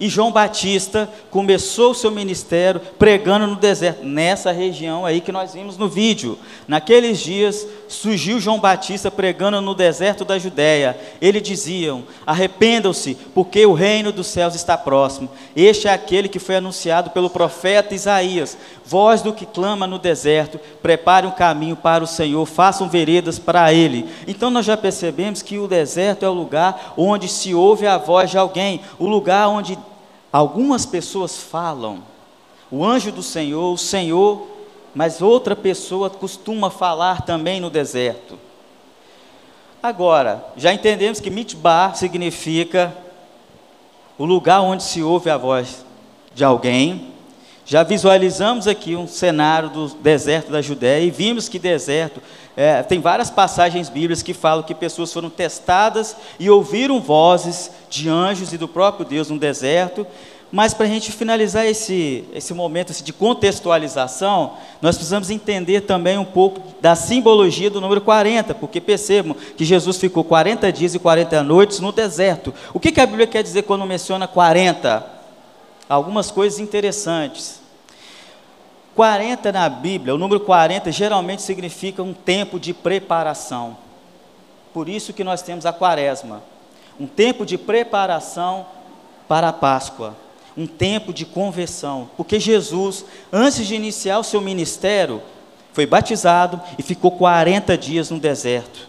E 0.00 0.08
João 0.08 0.32
Batista 0.32 1.10
começou 1.30 1.90
o 1.90 1.94
seu 1.94 2.10
ministério 2.10 2.80
pregando 2.98 3.46
no 3.46 3.56
deserto, 3.56 4.02
nessa 4.02 4.50
região 4.50 5.04
aí 5.04 5.20
que 5.20 5.30
nós 5.30 5.52
vimos 5.52 5.76
no 5.76 5.90
vídeo. 5.90 6.38
Naqueles 6.66 7.18
dias 7.18 7.66
surgiu 7.86 8.40
João 8.40 8.58
Batista 8.58 9.10
pregando 9.10 9.60
no 9.60 9.74
deserto 9.74 10.24
da 10.24 10.38
Judéia. 10.38 10.98
Eles 11.20 11.42
diziam: 11.42 12.04
Arrependam-se, 12.26 13.14
porque 13.34 13.66
o 13.66 13.74
reino 13.74 14.10
dos 14.10 14.28
céus 14.28 14.54
está 14.54 14.78
próximo. 14.78 15.28
Este 15.54 15.86
é 15.86 15.92
aquele 15.92 16.30
que 16.30 16.38
foi 16.38 16.56
anunciado 16.56 17.10
pelo 17.10 17.28
profeta 17.28 17.94
Isaías. 17.94 18.56
Voz 18.86 19.20
do 19.20 19.34
que 19.34 19.44
clama 19.44 19.86
no 19.86 19.98
deserto, 19.98 20.58
prepare 20.82 21.26
um 21.26 21.30
caminho 21.30 21.76
para 21.76 22.02
o 22.02 22.06
Senhor, 22.06 22.44
façam 22.46 22.88
veredas 22.88 23.38
para 23.38 23.72
ele. 23.72 24.08
Então 24.26 24.50
nós 24.50 24.64
já 24.64 24.76
percebemos 24.78 25.42
que 25.42 25.58
o 25.58 25.68
deserto 25.68 26.24
é 26.24 26.28
o 26.28 26.32
lugar 26.32 26.94
onde 26.96 27.28
se 27.28 27.54
ouve 27.54 27.86
a 27.86 27.98
voz 27.98 28.30
de 28.30 28.38
alguém, 28.38 28.80
o 28.98 29.06
lugar 29.06 29.46
onde 29.48 29.78
Algumas 30.32 30.86
pessoas 30.86 31.38
falam, 31.38 32.02
o 32.70 32.84
anjo 32.84 33.10
do 33.10 33.22
Senhor, 33.22 33.72
o 33.72 33.78
Senhor, 33.78 34.46
mas 34.94 35.20
outra 35.20 35.56
pessoa 35.56 36.08
costuma 36.08 36.70
falar 36.70 37.22
também 37.22 37.60
no 37.60 37.68
deserto. 37.68 38.38
Agora, 39.82 40.44
já 40.56 40.72
entendemos 40.72 41.20
que 41.20 41.30
mitbar 41.30 41.96
significa 41.96 42.94
o 44.18 44.24
lugar 44.24 44.60
onde 44.60 44.82
se 44.82 45.02
ouve 45.02 45.30
a 45.30 45.36
voz 45.36 45.84
de 46.34 46.44
alguém. 46.44 47.10
Já 47.64 47.82
visualizamos 47.82 48.66
aqui 48.66 48.94
um 48.94 49.06
cenário 49.06 49.70
do 49.70 49.88
deserto 49.88 50.52
da 50.52 50.60
Judéia 50.60 51.04
e 51.04 51.10
vimos 51.10 51.48
que 51.48 51.58
deserto 51.58 52.20
é, 52.60 52.82
tem 52.82 53.00
várias 53.00 53.30
passagens 53.30 53.88
bíblicas 53.88 54.22
que 54.22 54.34
falam 54.34 54.62
que 54.62 54.74
pessoas 54.74 55.10
foram 55.10 55.30
testadas 55.30 56.14
e 56.38 56.50
ouviram 56.50 57.00
vozes 57.00 57.70
de 57.88 58.06
anjos 58.06 58.52
e 58.52 58.58
do 58.58 58.68
próprio 58.68 59.06
Deus 59.06 59.30
no 59.30 59.38
deserto. 59.38 60.06
Mas 60.52 60.74
para 60.74 60.84
a 60.84 60.88
gente 60.90 61.10
finalizar 61.10 61.64
esse, 61.64 62.22
esse 62.34 62.52
momento 62.52 62.90
assim, 62.90 63.02
de 63.02 63.14
contextualização, 63.14 64.58
nós 64.82 64.94
precisamos 64.96 65.30
entender 65.30 65.80
também 65.80 66.18
um 66.18 66.24
pouco 66.24 66.60
da 66.82 66.94
simbologia 66.94 67.70
do 67.70 67.80
número 67.80 68.02
40, 68.02 68.54
porque 68.56 68.78
percebam 68.78 69.34
que 69.56 69.64
Jesus 69.64 69.96
ficou 69.96 70.22
40 70.22 70.70
dias 70.70 70.94
e 70.94 70.98
40 70.98 71.42
noites 71.42 71.80
no 71.80 71.92
deserto. 71.92 72.52
O 72.74 72.78
que, 72.78 72.92
que 72.92 73.00
a 73.00 73.06
Bíblia 73.06 73.26
quer 73.26 73.42
dizer 73.42 73.62
quando 73.62 73.86
menciona 73.86 74.28
40? 74.28 75.02
Algumas 75.88 76.30
coisas 76.30 76.60
interessantes. 76.60 77.59
40 79.00 79.50
na 79.50 79.66
Bíblia, 79.66 80.14
o 80.14 80.18
número 80.18 80.40
40 80.40 80.92
geralmente 80.92 81.40
significa 81.40 82.02
um 82.02 82.12
tempo 82.12 82.60
de 82.60 82.74
preparação. 82.74 83.78
Por 84.74 84.90
isso 84.90 85.14
que 85.14 85.24
nós 85.24 85.40
temos 85.40 85.64
a 85.64 85.72
quaresma, 85.72 86.42
um 87.00 87.06
tempo 87.06 87.46
de 87.46 87.56
preparação 87.56 88.66
para 89.26 89.48
a 89.48 89.54
Páscoa, 89.54 90.14
um 90.54 90.66
tempo 90.66 91.14
de 91.14 91.24
conversão, 91.24 92.10
porque 92.14 92.38
Jesus, 92.38 93.06
antes 93.32 93.66
de 93.66 93.74
iniciar 93.74 94.18
o 94.18 94.22
seu 94.22 94.42
ministério, 94.42 95.22
foi 95.72 95.86
batizado 95.86 96.60
e 96.78 96.82
ficou 96.82 97.12
40 97.12 97.78
dias 97.78 98.10
no 98.10 98.18
deserto, 98.18 98.86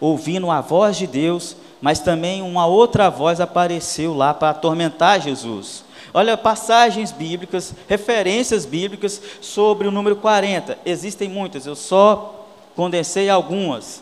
ouvindo 0.00 0.50
a 0.50 0.62
voz 0.62 0.96
de 0.96 1.06
Deus, 1.06 1.54
mas 1.82 2.00
também 2.00 2.40
uma 2.40 2.64
outra 2.64 3.10
voz 3.10 3.42
apareceu 3.42 4.14
lá 4.14 4.32
para 4.32 4.48
atormentar 4.48 5.20
Jesus. 5.20 5.83
Olha, 6.16 6.36
passagens 6.36 7.10
bíblicas, 7.10 7.74
referências 7.88 8.64
bíblicas 8.64 9.20
sobre 9.40 9.88
o 9.88 9.90
número 9.90 10.14
40. 10.14 10.78
Existem 10.86 11.28
muitas, 11.28 11.66
eu 11.66 11.74
só 11.74 12.46
condensei 12.76 13.28
algumas. 13.28 14.00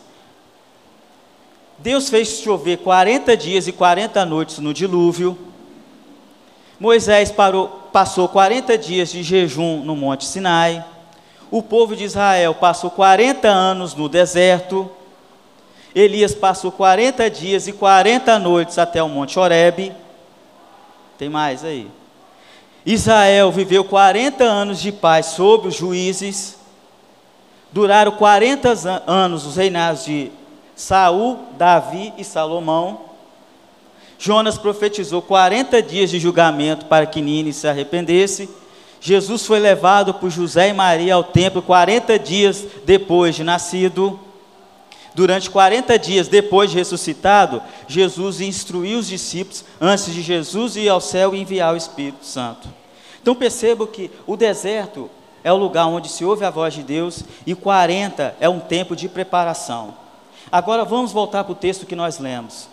Deus 1.79 2.09
fez 2.09 2.39
chover 2.39 2.77
40 2.77 3.35
dias 3.35 3.67
e 3.67 3.71
40 3.71 4.23
noites 4.27 4.59
no 4.59 4.75
dilúvio. 4.75 5.35
Moisés 6.79 7.31
parou, 7.31 7.67
passou 7.91 8.29
40 8.29 8.77
dias 8.77 9.11
de 9.11 9.23
jejum 9.23 9.83
no 9.83 9.95
Monte 9.95 10.25
Sinai. 10.25 10.85
O 11.49 11.63
povo 11.63 11.95
de 11.95 12.03
Israel 12.03 12.53
passou 12.53 12.91
40 12.91 13.47
anos 13.47 13.95
no 13.95 14.07
deserto. 14.07 14.87
Elias 15.95 16.35
passou 16.35 16.71
40 16.71 17.27
dias 17.31 17.67
e 17.67 17.73
40 17.73 18.37
noites 18.37 18.77
até 18.77 19.01
o 19.01 19.09
Monte 19.09 19.39
Horebe. 19.39 19.91
Tem 21.17 21.27
mais 21.27 21.65
aí. 21.65 21.89
Israel 22.85 23.51
viveu 23.51 23.83
40 23.83 24.43
anos 24.43 24.81
de 24.81 24.91
paz 24.91 25.27
sob 25.27 25.69
os 25.69 25.75
juízes, 25.75 26.57
duraram 27.71 28.11
40 28.11 29.03
anos 29.07 29.45
os 29.45 29.55
reinados 29.55 30.03
de 30.05 30.31
Saul, 30.75 31.39
Davi 31.57 32.13
e 32.17 32.23
Salomão. 32.23 33.01
Jonas 34.19 34.57
profetizou 34.57 35.21
40 35.21 35.81
dias 35.81 36.09
de 36.09 36.19
julgamento 36.19 36.85
para 36.85 37.05
que 37.05 37.21
Nínive 37.21 37.53
se 37.53 37.67
arrependesse. 37.67 38.49
Jesus 38.99 39.45
foi 39.45 39.59
levado 39.59 40.13
por 40.13 40.29
José 40.29 40.69
e 40.69 40.73
Maria 40.73 41.15
ao 41.15 41.23
templo 41.23 41.61
40 41.61 42.17
dias 42.19 42.65
depois 42.85 43.35
de 43.35 43.43
nascido. 43.43 44.19
Durante 45.15 45.49
40 45.49 45.97
dias 45.99 46.27
depois 46.27 46.71
de 46.71 46.77
ressuscitado, 46.77 47.61
Jesus 47.87 48.41
instruiu 48.41 48.99
os 48.99 49.07
discípulos 49.07 49.63
antes 49.79 50.11
de 50.11 50.21
Jesus 50.21 50.75
ir 50.75 50.89
ao 50.89 50.99
céu 50.99 51.35
e 51.35 51.41
enviar 51.41 51.73
o 51.73 51.77
Espírito 51.77 52.25
Santo. 52.25 52.67
Então 53.21 53.35
perceba 53.35 53.85
que 53.85 54.09
o 54.25 54.35
deserto 54.35 55.09
é 55.43 55.51
o 55.51 55.57
lugar 55.57 55.87
onde 55.87 56.09
se 56.09 56.25
ouve 56.25 56.43
a 56.43 56.49
voz 56.49 56.73
de 56.73 56.83
Deus 56.83 57.23
e 57.45 57.53
40 57.53 58.35
é 58.39 58.49
um 58.49 58.59
tempo 58.59 58.95
de 58.95 59.07
preparação. 59.07 59.95
Agora 60.51 60.83
vamos 60.83 61.11
voltar 61.11 61.43
para 61.43 61.53
o 61.53 61.55
texto 61.55 61.85
que 61.85 61.95
nós 61.95 62.17
lemos. 62.19 62.67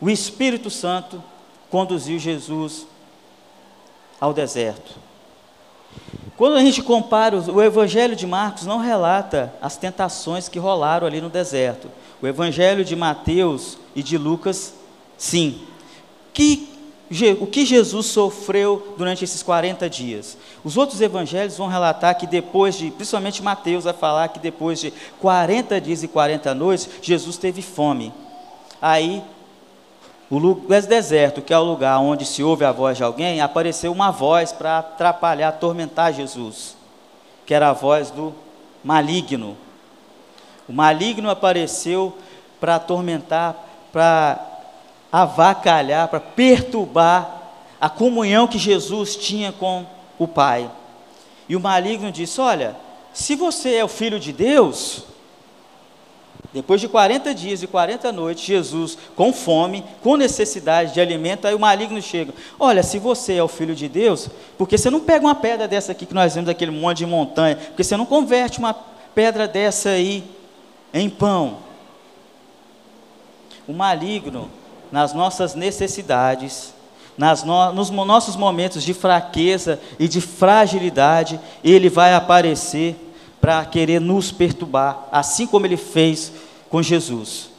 O 0.00 0.10
Espírito 0.10 0.68
Santo 0.70 1.22
conduziu 1.70 2.18
Jesus 2.18 2.86
ao 4.20 4.32
deserto. 4.32 4.92
Quando 6.36 6.56
a 6.56 6.60
gente 6.60 6.82
compara, 6.82 7.36
o 7.36 7.62
Evangelho 7.62 8.14
de 8.14 8.26
Marcos 8.26 8.66
não 8.66 8.78
relata 8.78 9.54
as 9.60 9.76
tentações 9.76 10.48
que 10.48 10.58
rolaram 10.58 11.06
ali 11.06 11.20
no 11.20 11.30
deserto. 11.30 11.88
O 12.20 12.26
Evangelho 12.26 12.84
de 12.84 12.94
Mateus 12.94 13.78
e 13.94 14.02
de 14.02 14.18
Lucas, 14.18 14.74
sim. 15.16 15.62
Que, 16.34 16.68
o 17.40 17.46
que 17.46 17.64
Jesus 17.64 18.06
sofreu 18.06 18.94
durante 18.98 19.24
esses 19.24 19.42
40 19.42 19.88
dias? 19.88 20.36
Os 20.62 20.76
outros 20.76 21.00
evangelhos 21.00 21.56
vão 21.56 21.68
relatar 21.68 22.18
que 22.18 22.26
depois 22.26 22.76
de, 22.76 22.90
principalmente 22.90 23.42
Mateus 23.42 23.84
vai 23.84 23.94
falar 23.94 24.28
que 24.28 24.38
depois 24.38 24.78
de 24.78 24.92
40 25.18 25.80
dias 25.80 26.02
e 26.02 26.08
40 26.08 26.54
noites, 26.54 26.88
Jesus 27.00 27.38
teve 27.38 27.62
fome. 27.62 28.12
Aí 28.82 29.22
o 30.28 30.38
lugar 30.38 30.82
deserto, 30.82 31.40
que 31.40 31.54
é 31.54 31.58
o 31.58 31.62
lugar 31.62 31.98
onde 32.00 32.24
se 32.24 32.42
ouve 32.42 32.64
a 32.64 32.72
voz 32.72 32.96
de 32.96 33.04
alguém, 33.04 33.40
apareceu 33.40 33.92
uma 33.92 34.10
voz 34.10 34.52
para 34.52 34.78
atrapalhar, 34.78 35.48
atormentar 35.48 36.12
Jesus, 36.12 36.76
que 37.44 37.54
era 37.54 37.70
a 37.70 37.72
voz 37.72 38.10
do 38.10 38.34
maligno. 38.82 39.56
O 40.68 40.72
maligno 40.72 41.30
apareceu 41.30 42.16
para 42.58 42.74
atormentar, 42.74 43.54
para 43.92 44.44
avacalhar, 45.12 46.08
para 46.08 46.18
perturbar 46.18 47.42
a 47.80 47.88
comunhão 47.88 48.48
que 48.48 48.58
Jesus 48.58 49.14
tinha 49.14 49.52
com 49.52 49.86
o 50.18 50.26
Pai. 50.26 50.68
E 51.48 51.54
o 51.54 51.60
maligno 51.60 52.10
disse: 52.10 52.40
Olha, 52.40 52.74
se 53.12 53.36
você 53.36 53.76
é 53.76 53.84
o 53.84 53.88
filho 53.88 54.18
de 54.18 54.32
Deus, 54.32 55.04
depois 56.56 56.80
de 56.80 56.88
40 56.88 57.34
dias 57.34 57.62
e 57.62 57.66
40 57.66 58.10
noites, 58.10 58.42
Jesus, 58.42 58.96
com 59.14 59.30
fome, 59.30 59.84
com 60.02 60.16
necessidade 60.16 60.94
de 60.94 61.00
alimento, 61.02 61.46
aí 61.46 61.54
o 61.54 61.58
maligno 61.58 62.00
chega. 62.00 62.32
Olha, 62.58 62.82
se 62.82 62.98
você 62.98 63.34
é 63.34 63.42
o 63.42 63.48
filho 63.48 63.74
de 63.74 63.86
Deus, 63.90 64.30
porque 64.56 64.78
você 64.78 64.88
não 64.88 65.00
pega 65.00 65.26
uma 65.26 65.34
pedra 65.34 65.68
dessa 65.68 65.92
aqui 65.92 66.06
que 66.06 66.14
nós 66.14 66.34
vemos 66.34 66.48
aquele 66.48 66.70
monte 66.70 66.96
de 66.96 67.06
montanha, 67.06 67.56
porque 67.56 67.84
você 67.84 67.94
não 67.94 68.06
converte 68.06 68.58
uma 68.58 68.72
pedra 69.14 69.46
dessa 69.46 69.90
aí 69.90 70.24
em 70.94 71.10
pão. 71.10 71.58
O 73.68 73.74
maligno, 73.74 74.50
nas 74.90 75.12
nossas 75.12 75.54
necessidades, 75.54 76.72
nas 77.18 77.44
no, 77.44 77.70
nos 77.74 77.90
nossos 77.90 78.34
momentos 78.34 78.82
de 78.82 78.94
fraqueza 78.94 79.78
e 79.98 80.08
de 80.08 80.22
fragilidade, 80.22 81.38
ele 81.62 81.90
vai 81.90 82.14
aparecer 82.14 82.96
para 83.42 83.62
querer 83.66 84.00
nos 84.00 84.32
perturbar, 84.32 85.06
assim 85.12 85.46
como 85.46 85.66
ele 85.66 85.76
fez 85.76 86.32
com 86.68 86.82
Jesus. 86.82 87.50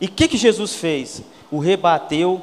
E 0.00 0.06
o 0.06 0.10
que, 0.10 0.28
que 0.28 0.36
Jesus 0.36 0.74
fez? 0.74 1.22
O 1.50 1.58
rebateu 1.58 2.42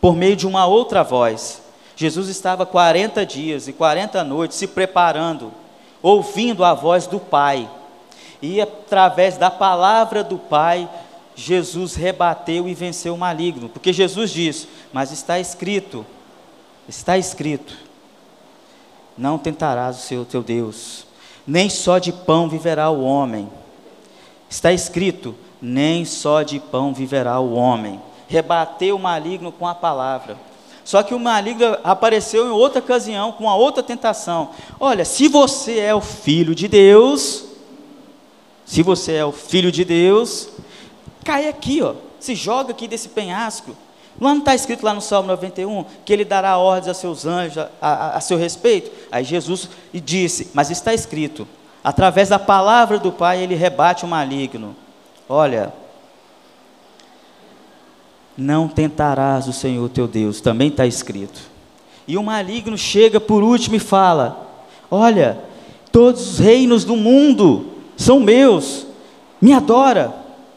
por 0.00 0.14
meio 0.14 0.36
de 0.36 0.46
uma 0.46 0.66
outra 0.66 1.02
voz. 1.02 1.62
Jesus 1.96 2.28
estava 2.28 2.66
40 2.66 3.24
dias 3.24 3.68
e 3.68 3.72
40 3.72 4.24
noites 4.24 4.58
se 4.58 4.66
preparando, 4.66 5.52
ouvindo 6.02 6.64
a 6.64 6.74
voz 6.74 7.06
do 7.06 7.20
Pai. 7.20 7.68
E 8.42 8.60
através 8.60 9.36
da 9.36 9.50
palavra 9.50 10.24
do 10.24 10.36
Pai, 10.36 10.88
Jesus 11.34 11.94
rebateu 11.94 12.68
e 12.68 12.74
venceu 12.74 13.14
o 13.14 13.18
maligno. 13.18 13.68
Porque 13.68 13.92
Jesus 13.92 14.30
diz: 14.30 14.68
Mas 14.92 15.12
está 15.12 15.38
escrito, 15.38 16.04
está 16.88 17.16
escrito, 17.16 17.76
não 19.16 19.38
tentarás 19.38 19.96
o 19.96 20.00
seu 20.00 20.24
teu 20.24 20.42
Deus, 20.42 21.06
nem 21.46 21.70
só 21.70 21.98
de 21.98 22.12
pão 22.12 22.48
viverá 22.48 22.90
o 22.90 23.02
homem 23.02 23.48
Está 24.48 24.72
escrito: 24.72 25.34
nem 25.60 26.04
só 26.04 26.42
de 26.42 26.58
pão 26.58 26.92
viverá 26.92 27.40
o 27.40 27.54
homem. 27.54 28.00
Rebateu 28.28 28.96
o 28.96 28.98
maligno 28.98 29.52
com 29.52 29.66
a 29.66 29.74
palavra. 29.74 30.36
Só 30.84 31.02
que 31.02 31.14
o 31.14 31.18
maligno 31.18 31.78
apareceu 31.82 32.46
em 32.46 32.50
outra 32.50 32.80
ocasião, 32.80 33.32
com 33.32 33.44
uma 33.44 33.56
outra 33.56 33.82
tentação. 33.82 34.50
Olha, 34.78 35.04
se 35.04 35.28
você 35.28 35.78
é 35.78 35.94
o 35.94 36.00
filho 36.00 36.54
de 36.54 36.68
Deus, 36.68 37.46
se 38.66 38.82
você 38.82 39.14
é 39.14 39.24
o 39.24 39.32
filho 39.32 39.72
de 39.72 39.84
Deus, 39.84 40.50
cai 41.24 41.48
aqui, 41.48 41.82
ó, 41.82 41.94
se 42.20 42.34
joga 42.34 42.72
aqui 42.72 42.86
desse 42.86 43.08
penhasco. 43.08 43.74
Não 44.20 44.38
está 44.38 44.54
escrito 44.54 44.84
lá 44.84 44.94
no 44.94 45.00
Salmo 45.00 45.28
91 45.28 45.84
que 46.04 46.12
ele 46.12 46.24
dará 46.24 46.56
ordens 46.56 46.88
a 46.88 46.94
seus 46.94 47.26
anjos 47.26 47.58
a, 47.58 47.70
a, 47.80 48.16
a 48.16 48.20
seu 48.20 48.38
respeito? 48.38 48.90
Aí 49.10 49.24
Jesus 49.24 49.68
disse, 49.92 50.50
mas 50.54 50.70
está 50.70 50.94
escrito: 50.94 51.48
através 51.84 52.30
da 52.30 52.38
palavra 52.38 52.98
do 52.98 53.12
Pai, 53.12 53.42
ele 53.42 53.54
rebate 53.54 54.06
o 54.06 54.08
maligno. 54.08 54.74
Olha, 55.28 55.70
não 58.36 58.66
tentarás 58.66 59.46
o 59.46 59.52
Senhor 59.52 59.88
teu 59.90 60.08
Deus, 60.08 60.40
também 60.40 60.68
está 60.68 60.86
escrito. 60.86 61.40
E 62.08 62.16
o 62.16 62.22
maligno 62.22 62.76
chega 62.76 63.20
por 63.20 63.42
último 63.42 63.76
e 63.76 63.80
fala: 63.80 64.48
Olha, 64.90 65.38
todos 65.92 66.32
os 66.32 66.38
reinos 66.38 66.84
do 66.84 66.96
mundo 66.96 67.72
são 67.96 68.18
meus, 68.18 68.86
me 69.40 69.52
adora, 69.52 70.12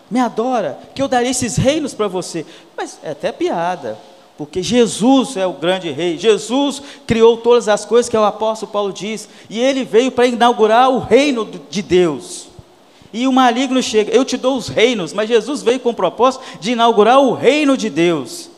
me 0.09 0.19
adora, 0.19 0.79
que 0.95 1.01
eu 1.01 1.07
darei 1.07 1.31
esses 1.31 1.57
reinos 1.57 1.93
para 1.93 2.07
você. 2.07 2.45
Mas 2.75 2.99
é 3.03 3.11
até 3.11 3.31
piada, 3.31 3.97
porque 4.37 4.61
Jesus 4.61 5.35
é 5.35 5.47
o 5.47 5.53
grande 5.53 5.89
rei, 5.89 6.17
Jesus 6.17 6.81
criou 7.07 7.37
todas 7.37 7.67
as 7.67 7.83
coisas 7.83 8.07
que 8.07 8.15
o 8.15 8.23
apóstolo 8.23 8.71
Paulo 8.71 8.93
diz, 8.93 9.27
e 9.49 9.59
ele 9.59 9.83
veio 9.83 10.11
para 10.11 10.27
inaugurar 10.27 10.91
o 10.91 10.99
reino 10.99 11.49
de 11.69 11.81
Deus. 11.81 12.47
E 13.11 13.27
o 13.27 13.33
maligno 13.33 13.81
chega, 13.81 14.11
eu 14.11 14.23
te 14.23 14.37
dou 14.37 14.55
os 14.55 14.67
reinos, 14.67 15.11
mas 15.11 15.27
Jesus 15.27 15.63
veio 15.63 15.79
com 15.79 15.89
o 15.89 15.93
propósito 15.93 16.43
de 16.59 16.73
inaugurar 16.73 17.19
o 17.19 17.33
reino 17.33 17.75
de 17.75 17.89
Deus. 17.89 18.51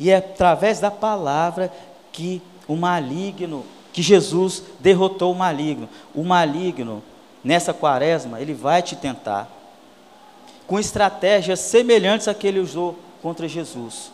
E 0.00 0.10
é 0.10 0.16
através 0.16 0.80
da 0.80 0.90
palavra 0.90 1.72
que 2.10 2.42
o 2.66 2.74
maligno, 2.74 3.64
que 3.92 4.02
Jesus 4.02 4.64
derrotou 4.80 5.32
o 5.32 5.36
maligno. 5.36 5.88
O 6.12 6.24
maligno, 6.24 7.02
nessa 7.44 7.72
quaresma, 7.72 8.40
ele 8.40 8.54
vai 8.54 8.82
te 8.82 8.96
tentar, 8.96 9.48
com 10.66 10.78
estratégias 10.78 11.60
semelhantes 11.60 12.26
a 12.26 12.34
que 12.34 12.48
ele 12.48 12.58
usou 12.58 12.98
contra 13.22 13.46
Jesus 13.46 14.10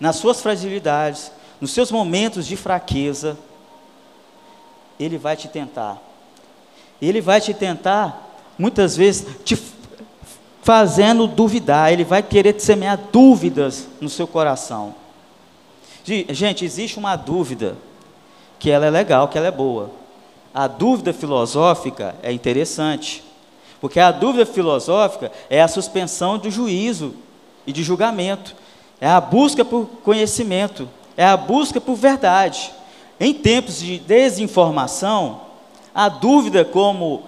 nas 0.00 0.16
suas 0.16 0.40
fragilidades, 0.40 1.30
nos 1.60 1.72
seus 1.72 1.90
momentos 1.90 2.46
de 2.46 2.56
fraqueza, 2.56 3.38
ele 4.98 5.18
vai 5.18 5.36
te 5.36 5.48
tentar. 5.48 6.00
Ele 7.00 7.20
vai 7.20 7.40
te 7.40 7.52
tentar, 7.52 8.38
muitas 8.58 8.96
vezes, 8.96 9.26
te 9.44 9.56
fazendo 10.62 11.26
duvidar, 11.26 11.92
ele 11.92 12.04
vai 12.04 12.22
querer 12.22 12.54
te 12.54 12.62
semear 12.62 12.98
dúvidas 13.12 13.86
no 14.00 14.08
seu 14.08 14.26
coração. 14.26 14.94
Gente, 16.04 16.64
existe 16.64 16.98
uma 16.98 17.16
dúvida 17.16 17.76
que 18.58 18.70
ela 18.70 18.86
é 18.86 18.90
legal, 18.90 19.28
que 19.28 19.38
ela 19.38 19.46
é 19.46 19.50
boa. 19.50 19.90
A 20.52 20.66
dúvida 20.66 21.12
filosófica 21.12 22.14
é 22.22 22.32
interessante, 22.32 23.22
porque 23.80 24.00
a 24.00 24.10
dúvida 24.10 24.46
filosófica 24.46 25.32
é 25.50 25.60
a 25.60 25.68
suspensão 25.68 26.38
do 26.38 26.50
juízo 26.50 27.14
e 27.66 27.72
de 27.72 27.82
julgamento 27.82 28.54
é 29.00 29.08
a 29.08 29.20
busca 29.20 29.64
por 29.64 29.86
conhecimento, 30.02 30.88
é 31.16 31.24
a 31.24 31.36
busca 31.36 31.80
por 31.80 31.94
verdade. 31.94 32.72
Em 33.18 33.32
tempos 33.32 33.78
de 33.80 33.98
desinformação, 33.98 35.40
a 35.94 36.08
dúvida 36.08 36.64
como 36.64 37.22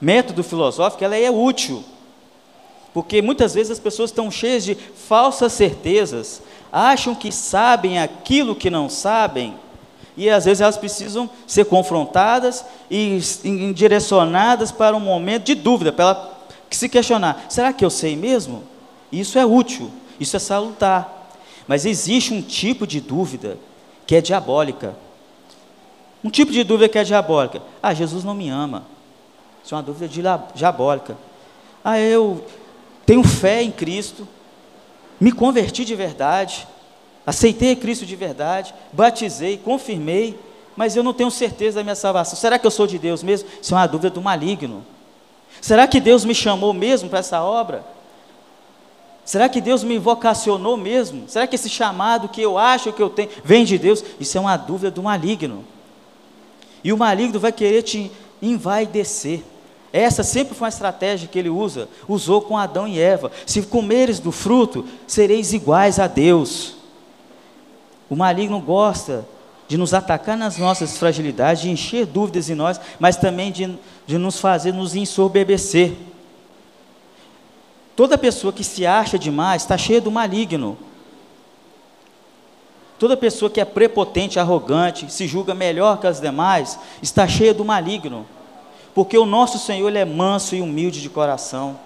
método 0.00 0.42
filosófico 0.42 1.04
ela 1.04 1.16
é 1.16 1.30
útil, 1.30 1.84
porque 2.92 3.22
muitas 3.22 3.54
vezes 3.54 3.72
as 3.72 3.78
pessoas 3.78 4.10
estão 4.10 4.30
cheias 4.30 4.64
de 4.64 4.74
falsas 4.74 5.52
certezas, 5.52 6.42
acham 6.72 7.14
que 7.14 7.30
sabem 7.30 7.98
aquilo 7.98 8.54
que 8.54 8.70
não 8.70 8.88
sabem, 8.88 9.54
e 10.16 10.28
às 10.28 10.44
vezes 10.44 10.60
elas 10.60 10.76
precisam 10.76 11.30
ser 11.46 11.64
confrontadas 11.66 12.64
e 12.90 13.20
direcionadas 13.74 14.70
para 14.70 14.96
um 14.96 15.00
momento 15.00 15.44
de 15.44 15.54
dúvida, 15.54 15.92
para 15.92 16.04
ela 16.04 16.40
se 16.70 16.88
questionar: 16.88 17.46
será 17.48 17.72
que 17.72 17.84
eu 17.84 17.90
sei 17.90 18.16
mesmo? 18.16 18.64
Isso 19.10 19.38
é 19.38 19.46
útil. 19.46 19.90
Isso 20.20 20.36
é 20.36 20.38
salutar. 20.38 21.32
Mas 21.66 21.86
existe 21.86 22.32
um 22.34 22.42
tipo 22.42 22.86
de 22.86 23.00
dúvida 23.00 23.58
que 24.06 24.14
é 24.14 24.20
diabólica. 24.20 24.94
Um 26.22 26.28
tipo 26.30 26.52
de 26.52 26.62
dúvida 26.62 26.88
que 26.88 26.98
é 26.98 27.04
diabólica. 27.04 27.62
Ah, 27.82 27.94
Jesus 27.94 28.22
não 28.22 28.34
me 28.34 28.48
ama. 28.50 28.84
Isso 29.64 29.74
é 29.74 29.76
uma 29.78 29.82
dúvida 29.82 30.08
diabólica. 30.54 31.16
Ah, 31.82 31.98
eu 31.98 32.44
tenho 33.06 33.24
fé 33.24 33.62
em 33.62 33.70
Cristo, 33.70 34.28
me 35.18 35.32
converti 35.32 35.84
de 35.84 35.94
verdade, 35.94 36.66
aceitei 37.26 37.74
Cristo 37.74 38.06
de 38.06 38.14
verdade, 38.16 38.74
batizei, 38.92 39.56
confirmei, 39.56 40.38
mas 40.76 40.96
eu 40.96 41.02
não 41.02 41.12
tenho 41.12 41.30
certeza 41.30 41.80
da 41.80 41.82
minha 41.82 41.94
salvação. 41.94 42.36
Será 42.38 42.58
que 42.58 42.66
eu 42.66 42.70
sou 42.70 42.86
de 42.86 42.98
Deus 42.98 43.22
mesmo? 43.22 43.48
Isso 43.60 43.74
é 43.74 43.76
uma 43.76 43.86
dúvida 43.86 44.10
do 44.10 44.20
maligno. 44.20 44.84
Será 45.60 45.86
que 45.86 46.00
Deus 46.00 46.24
me 46.24 46.34
chamou 46.34 46.72
mesmo 46.72 47.08
para 47.08 47.18
essa 47.18 47.42
obra? 47.42 47.84
Será 49.30 49.48
que 49.48 49.60
Deus 49.60 49.84
me 49.84 49.96
vocacionou 49.96 50.76
mesmo? 50.76 51.28
Será 51.28 51.46
que 51.46 51.54
esse 51.54 51.68
chamado 51.68 52.28
que 52.28 52.42
eu 52.42 52.58
acho 52.58 52.92
que 52.92 53.00
eu 53.00 53.08
tenho 53.08 53.28
vem 53.44 53.64
de 53.64 53.78
Deus? 53.78 54.02
Isso 54.18 54.36
é 54.36 54.40
uma 54.40 54.56
dúvida 54.56 54.90
do 54.90 55.04
maligno. 55.04 55.64
E 56.82 56.92
o 56.92 56.98
maligno 56.98 57.38
vai 57.38 57.52
querer 57.52 57.82
te 57.82 58.10
envaidecer. 58.42 59.44
Essa 59.92 60.24
sempre 60.24 60.56
foi 60.56 60.64
uma 60.64 60.70
estratégia 60.70 61.28
que 61.28 61.38
ele 61.38 61.48
usa, 61.48 61.88
usou 62.08 62.42
com 62.42 62.58
Adão 62.58 62.88
e 62.88 62.98
Eva. 62.98 63.30
Se 63.46 63.62
comeres 63.62 64.18
do 64.18 64.32
fruto, 64.32 64.84
sereis 65.06 65.52
iguais 65.52 66.00
a 66.00 66.08
Deus. 66.08 66.74
O 68.08 68.16
maligno 68.16 68.58
gosta 68.60 69.24
de 69.68 69.76
nos 69.76 69.94
atacar 69.94 70.36
nas 70.36 70.58
nossas 70.58 70.98
fragilidades, 70.98 71.62
de 71.62 71.70
encher 71.70 72.04
dúvidas 72.04 72.50
em 72.50 72.56
nós, 72.56 72.80
mas 72.98 73.16
também 73.16 73.52
de, 73.52 73.78
de 74.08 74.18
nos 74.18 74.40
fazer 74.40 74.72
nos 74.72 74.96
ensorbebecer. 74.96 76.09
Toda 78.00 78.16
pessoa 78.16 78.50
que 78.50 78.64
se 78.64 78.86
acha 78.86 79.18
demais 79.18 79.60
está 79.60 79.76
cheia 79.76 80.00
do 80.00 80.10
maligno. 80.10 80.78
Toda 82.98 83.14
pessoa 83.14 83.50
que 83.50 83.60
é 83.60 83.64
prepotente, 83.66 84.40
arrogante, 84.40 85.12
se 85.12 85.26
julga 85.26 85.54
melhor 85.54 86.00
que 86.00 86.06
as 86.06 86.18
demais, 86.18 86.78
está 87.02 87.28
cheia 87.28 87.52
do 87.52 87.62
maligno. 87.62 88.26
Porque 88.94 89.18
o 89.18 89.26
nosso 89.26 89.58
Senhor 89.58 89.86
ele 89.86 89.98
é 89.98 90.06
manso 90.06 90.54
e 90.54 90.62
humilde 90.62 91.02
de 91.02 91.10
coração. 91.10 91.78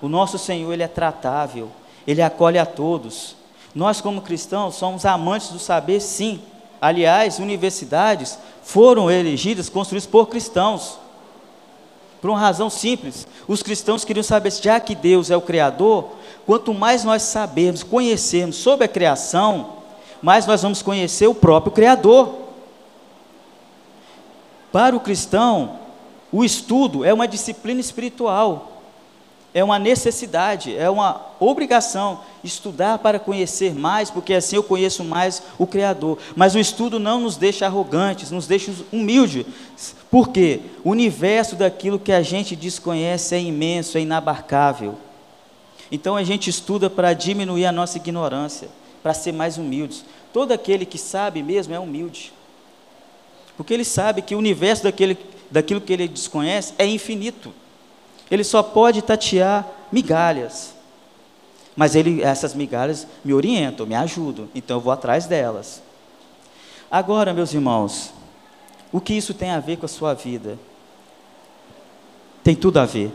O 0.00 0.08
nosso 0.08 0.38
Senhor 0.38 0.72
ele 0.72 0.84
é 0.84 0.86
tratável, 0.86 1.72
ele 2.06 2.22
acolhe 2.22 2.56
a 2.56 2.64
todos. 2.64 3.34
Nós 3.74 4.00
como 4.00 4.22
cristãos 4.22 4.76
somos 4.76 5.04
amantes 5.04 5.48
do 5.48 5.58
saber, 5.58 5.98
sim. 5.98 6.40
Aliás, 6.80 7.40
universidades 7.40 8.38
foram 8.62 9.10
elegidas, 9.10 9.68
construídas 9.68 10.06
por 10.06 10.28
cristãos. 10.28 11.00
Por 12.20 12.30
uma 12.30 12.38
razão 12.38 12.68
simples. 12.68 13.26
Os 13.46 13.62
cristãos 13.62 14.04
queriam 14.04 14.24
saber, 14.24 14.50
já 14.52 14.80
que 14.80 14.94
Deus 14.94 15.30
é 15.30 15.36
o 15.36 15.42
Criador, 15.42 16.10
quanto 16.46 16.74
mais 16.74 17.04
nós 17.04 17.22
sabermos, 17.22 17.82
conhecermos 17.82 18.56
sobre 18.56 18.84
a 18.84 18.88
criação, 18.88 19.74
mais 20.20 20.46
nós 20.46 20.62
vamos 20.62 20.82
conhecer 20.82 21.26
o 21.26 21.34
próprio 21.34 21.72
Criador. 21.72 22.34
Para 24.72 24.96
o 24.96 25.00
cristão, 25.00 25.78
o 26.32 26.44
estudo 26.44 27.04
é 27.04 27.12
uma 27.12 27.28
disciplina 27.28 27.80
espiritual 27.80 28.77
é 29.54 29.64
uma 29.64 29.78
necessidade, 29.78 30.76
é 30.76 30.90
uma 30.90 31.26
obrigação 31.40 32.20
estudar 32.44 32.98
para 32.98 33.18
conhecer 33.18 33.74
mais, 33.74 34.10
porque 34.10 34.34
assim 34.34 34.56
eu 34.56 34.62
conheço 34.62 35.02
mais 35.02 35.42
o 35.58 35.66
Criador. 35.66 36.18
Mas 36.36 36.54
o 36.54 36.58
estudo 36.58 36.98
não 36.98 37.20
nos 37.20 37.36
deixa 37.36 37.66
arrogantes, 37.66 38.30
nos 38.30 38.46
deixa 38.46 38.72
humildes. 38.92 39.46
Por 40.10 40.28
quê? 40.28 40.60
O 40.84 40.90
universo 40.90 41.56
daquilo 41.56 41.98
que 41.98 42.12
a 42.12 42.22
gente 42.22 42.54
desconhece 42.54 43.34
é 43.34 43.40
imenso, 43.40 43.96
é 43.96 44.02
inabarcável. 44.02 44.96
Então 45.90 46.16
a 46.16 46.22
gente 46.22 46.50
estuda 46.50 46.90
para 46.90 47.14
diminuir 47.14 47.64
a 47.64 47.72
nossa 47.72 47.96
ignorância, 47.96 48.68
para 49.02 49.14
ser 49.14 49.32
mais 49.32 49.56
humildes. 49.56 50.04
Todo 50.32 50.52
aquele 50.52 50.84
que 50.84 50.98
sabe 50.98 51.42
mesmo 51.42 51.74
é 51.74 51.78
humilde. 51.78 52.32
Porque 53.56 53.72
ele 53.72 53.84
sabe 53.84 54.20
que 54.20 54.34
o 54.34 54.38
universo 54.38 54.84
daquele, 54.84 55.16
daquilo 55.50 55.80
que 55.80 55.92
ele 55.92 56.06
desconhece 56.06 56.74
é 56.78 56.86
infinito. 56.86 57.52
Ele 58.30 58.44
só 58.44 58.62
pode 58.62 59.02
tatear 59.02 59.66
migalhas. 59.90 60.74
Mas 61.74 61.94
ele, 61.94 62.22
essas 62.22 62.54
migalhas 62.54 63.06
me 63.24 63.32
orientam, 63.32 63.86
me 63.86 63.94
ajudam, 63.94 64.48
então 64.54 64.78
eu 64.78 64.80
vou 64.80 64.92
atrás 64.92 65.26
delas. 65.26 65.80
Agora, 66.90 67.32
meus 67.32 67.52
irmãos, 67.52 68.12
o 68.90 69.00
que 69.00 69.14
isso 69.14 69.32
tem 69.32 69.50
a 69.50 69.60
ver 69.60 69.76
com 69.76 69.86
a 69.86 69.88
sua 69.88 70.14
vida? 70.14 70.58
Tem 72.42 72.56
tudo 72.56 72.78
a 72.78 72.86
ver. 72.86 73.12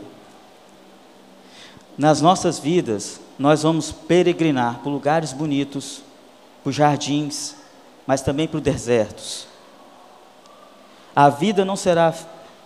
Nas 1.98 2.20
nossas 2.20 2.58
vidas, 2.58 3.20
nós 3.38 3.62
vamos 3.62 3.92
peregrinar 3.92 4.80
por 4.80 4.90
lugares 4.90 5.32
bonitos, 5.32 6.02
por 6.62 6.72
jardins, 6.72 7.56
mas 8.06 8.22
também 8.22 8.48
por 8.48 8.60
desertos. 8.60 9.46
A 11.14 11.28
vida 11.28 11.64
não 11.64 11.76
será 11.76 12.14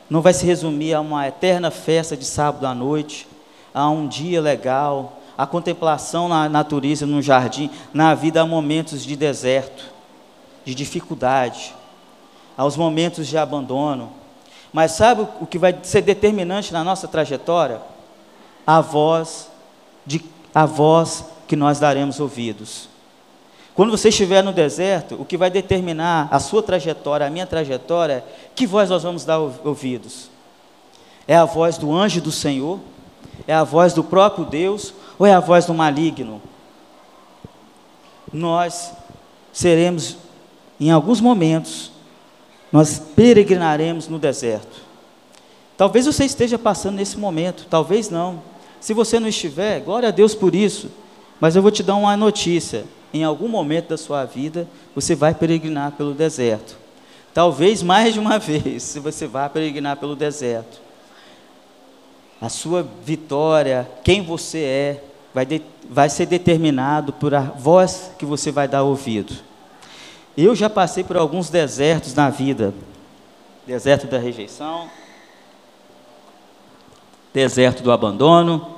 não 0.08 0.22
vai 0.22 0.32
se 0.32 0.46
resumir 0.46 0.94
a 0.94 1.00
uma 1.00 1.28
eterna 1.28 1.70
festa 1.70 2.16
de 2.16 2.24
sábado 2.24 2.66
à 2.66 2.74
noite, 2.74 3.28
a 3.74 3.88
um 3.90 4.08
dia 4.08 4.40
legal, 4.40 5.20
a 5.36 5.46
contemplação 5.46 6.28
na 6.28 6.48
natureza, 6.48 7.06
no 7.06 7.22
jardim. 7.22 7.70
Na 7.92 8.14
vida 8.14 8.40
há 8.40 8.46
momentos 8.46 9.04
de 9.04 9.14
deserto, 9.14 9.84
de 10.64 10.74
dificuldade, 10.74 11.74
aos 12.56 12.76
momentos 12.76 13.26
de 13.28 13.38
abandono. 13.38 14.10
Mas 14.72 14.92
sabe 14.92 15.26
o 15.40 15.46
que 15.46 15.58
vai 15.58 15.78
ser 15.82 16.02
determinante 16.02 16.72
na 16.72 16.82
nossa 16.82 17.06
trajetória? 17.06 17.80
A 18.66 18.80
voz, 18.80 19.50
de, 20.04 20.24
a 20.54 20.66
voz 20.66 21.24
que 21.46 21.54
nós 21.54 21.78
daremos 21.78 22.18
ouvidos. 22.18 22.88
Quando 23.78 23.92
você 23.92 24.08
estiver 24.08 24.42
no 24.42 24.52
deserto, 24.52 25.14
o 25.20 25.24
que 25.24 25.36
vai 25.36 25.48
determinar 25.50 26.26
a 26.32 26.40
sua 26.40 26.60
trajetória, 26.60 27.24
a 27.24 27.30
minha 27.30 27.46
trajetória, 27.46 28.14
é 28.14 28.24
que 28.52 28.66
voz 28.66 28.90
nós 28.90 29.04
vamos 29.04 29.24
dar 29.24 29.38
ouvidos? 29.38 30.28
É 31.28 31.36
a 31.36 31.44
voz 31.44 31.78
do 31.78 31.94
anjo 31.94 32.20
do 32.20 32.32
Senhor? 32.32 32.80
É 33.46 33.54
a 33.54 33.62
voz 33.62 33.92
do 33.92 34.02
próprio 34.02 34.44
Deus? 34.44 34.92
Ou 35.16 35.24
é 35.24 35.32
a 35.32 35.38
voz 35.38 35.64
do 35.64 35.72
maligno? 35.72 36.42
Nós 38.32 38.90
seremos, 39.52 40.16
em 40.80 40.90
alguns 40.90 41.20
momentos, 41.20 41.92
nós 42.72 43.00
peregrinaremos 43.14 44.08
no 44.08 44.18
deserto. 44.18 44.82
Talvez 45.76 46.04
você 46.04 46.24
esteja 46.24 46.58
passando 46.58 46.96
nesse 46.96 47.16
momento, 47.16 47.64
talvez 47.70 48.10
não. 48.10 48.42
Se 48.80 48.92
você 48.92 49.20
não 49.20 49.28
estiver, 49.28 49.78
glória 49.78 50.08
a 50.08 50.10
Deus 50.10 50.34
por 50.34 50.52
isso. 50.52 50.90
Mas 51.38 51.54
eu 51.54 51.62
vou 51.62 51.70
te 51.70 51.84
dar 51.84 51.94
uma 51.94 52.16
notícia 52.16 52.84
em 53.12 53.24
algum 53.24 53.48
momento 53.48 53.88
da 53.88 53.96
sua 53.96 54.24
vida, 54.24 54.68
você 54.94 55.14
vai 55.14 55.34
peregrinar 55.34 55.92
pelo 55.92 56.12
deserto. 56.12 56.76
Talvez 57.32 57.82
mais 57.82 58.14
de 58.14 58.20
uma 58.20 58.36
vez, 58.40 58.82
se 58.82 59.00
você 59.00 59.26
vai 59.26 59.48
peregrinar 59.48 59.96
pelo 59.96 60.16
deserto. 60.16 60.80
A 62.40 62.48
sua 62.48 62.86
vitória, 63.04 63.88
quem 64.04 64.22
você 64.22 64.58
é, 64.58 65.04
vai, 65.34 65.44
de, 65.44 65.62
vai 65.88 66.08
ser 66.08 66.26
determinado 66.26 67.12
por 67.12 67.34
a 67.34 67.40
voz 67.40 68.12
que 68.18 68.24
você 68.24 68.50
vai 68.52 68.68
dar 68.68 68.82
ouvido. 68.84 69.34
Eu 70.36 70.54
já 70.54 70.70
passei 70.70 71.02
por 71.02 71.16
alguns 71.16 71.50
desertos 71.50 72.14
na 72.14 72.30
vida 72.30 72.72
deserto 73.68 74.06
da 74.06 74.16
rejeição, 74.16 74.88
deserto 77.34 77.82
do 77.82 77.92
abandono, 77.92 78.76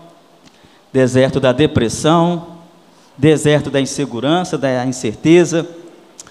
deserto 0.93 1.39
da 1.39 1.53
depressão, 1.53 2.60
deserto 3.21 3.71
da 3.71 3.79
insegurança, 3.79 4.57
da 4.57 4.87
incerteza, 4.87 5.69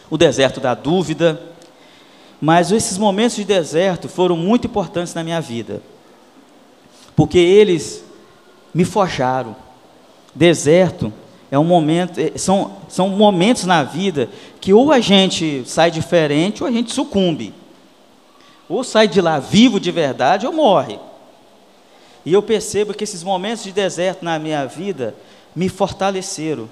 o 0.10 0.18
deserto 0.18 0.60
da 0.60 0.74
dúvida. 0.74 1.40
Mas 2.42 2.72
esses 2.72 2.98
momentos 2.98 3.36
de 3.36 3.44
deserto 3.44 4.10
foram 4.10 4.36
muito 4.36 4.66
importantes 4.66 5.14
na 5.14 5.24
minha 5.24 5.40
vida, 5.40 5.82
porque 7.16 7.38
eles 7.38 8.04
me 8.74 8.84
forjaram. 8.84 9.56
Deserto 10.34 11.14
é 11.52 11.60
um 11.60 11.64
momento, 11.64 12.20
é, 12.20 12.36
são, 12.38 12.78
são 12.88 13.10
momentos 13.10 13.66
na 13.66 13.84
vida 13.84 14.30
que 14.60 14.74
ou 14.74 14.92
a 14.92 15.00
gente 15.00 15.64
sai 15.66 15.92
diferente 15.92 16.64
ou 16.64 16.70
a 16.70 16.72
gente 16.72 16.92
sucumbe. 16.92 17.54
Ou 18.68 18.84
sai 18.84 19.08
de 19.08 19.22
lá 19.22 19.38
vivo 19.38 19.80
de 19.80 19.92
verdade 19.92 20.48
ou 20.48 20.54
morre. 20.54 21.00
E 22.26 22.34
eu 22.34 22.42
percebo 22.42 22.94
que 22.94 23.04
esses 23.04 23.24
momentos 23.24 23.64
de 23.64 23.72
deserto 23.72 24.24
na 24.24 24.40
minha 24.40 24.66
vida 24.66 25.16
me 25.56 25.70
fortaleceram. 25.70 26.70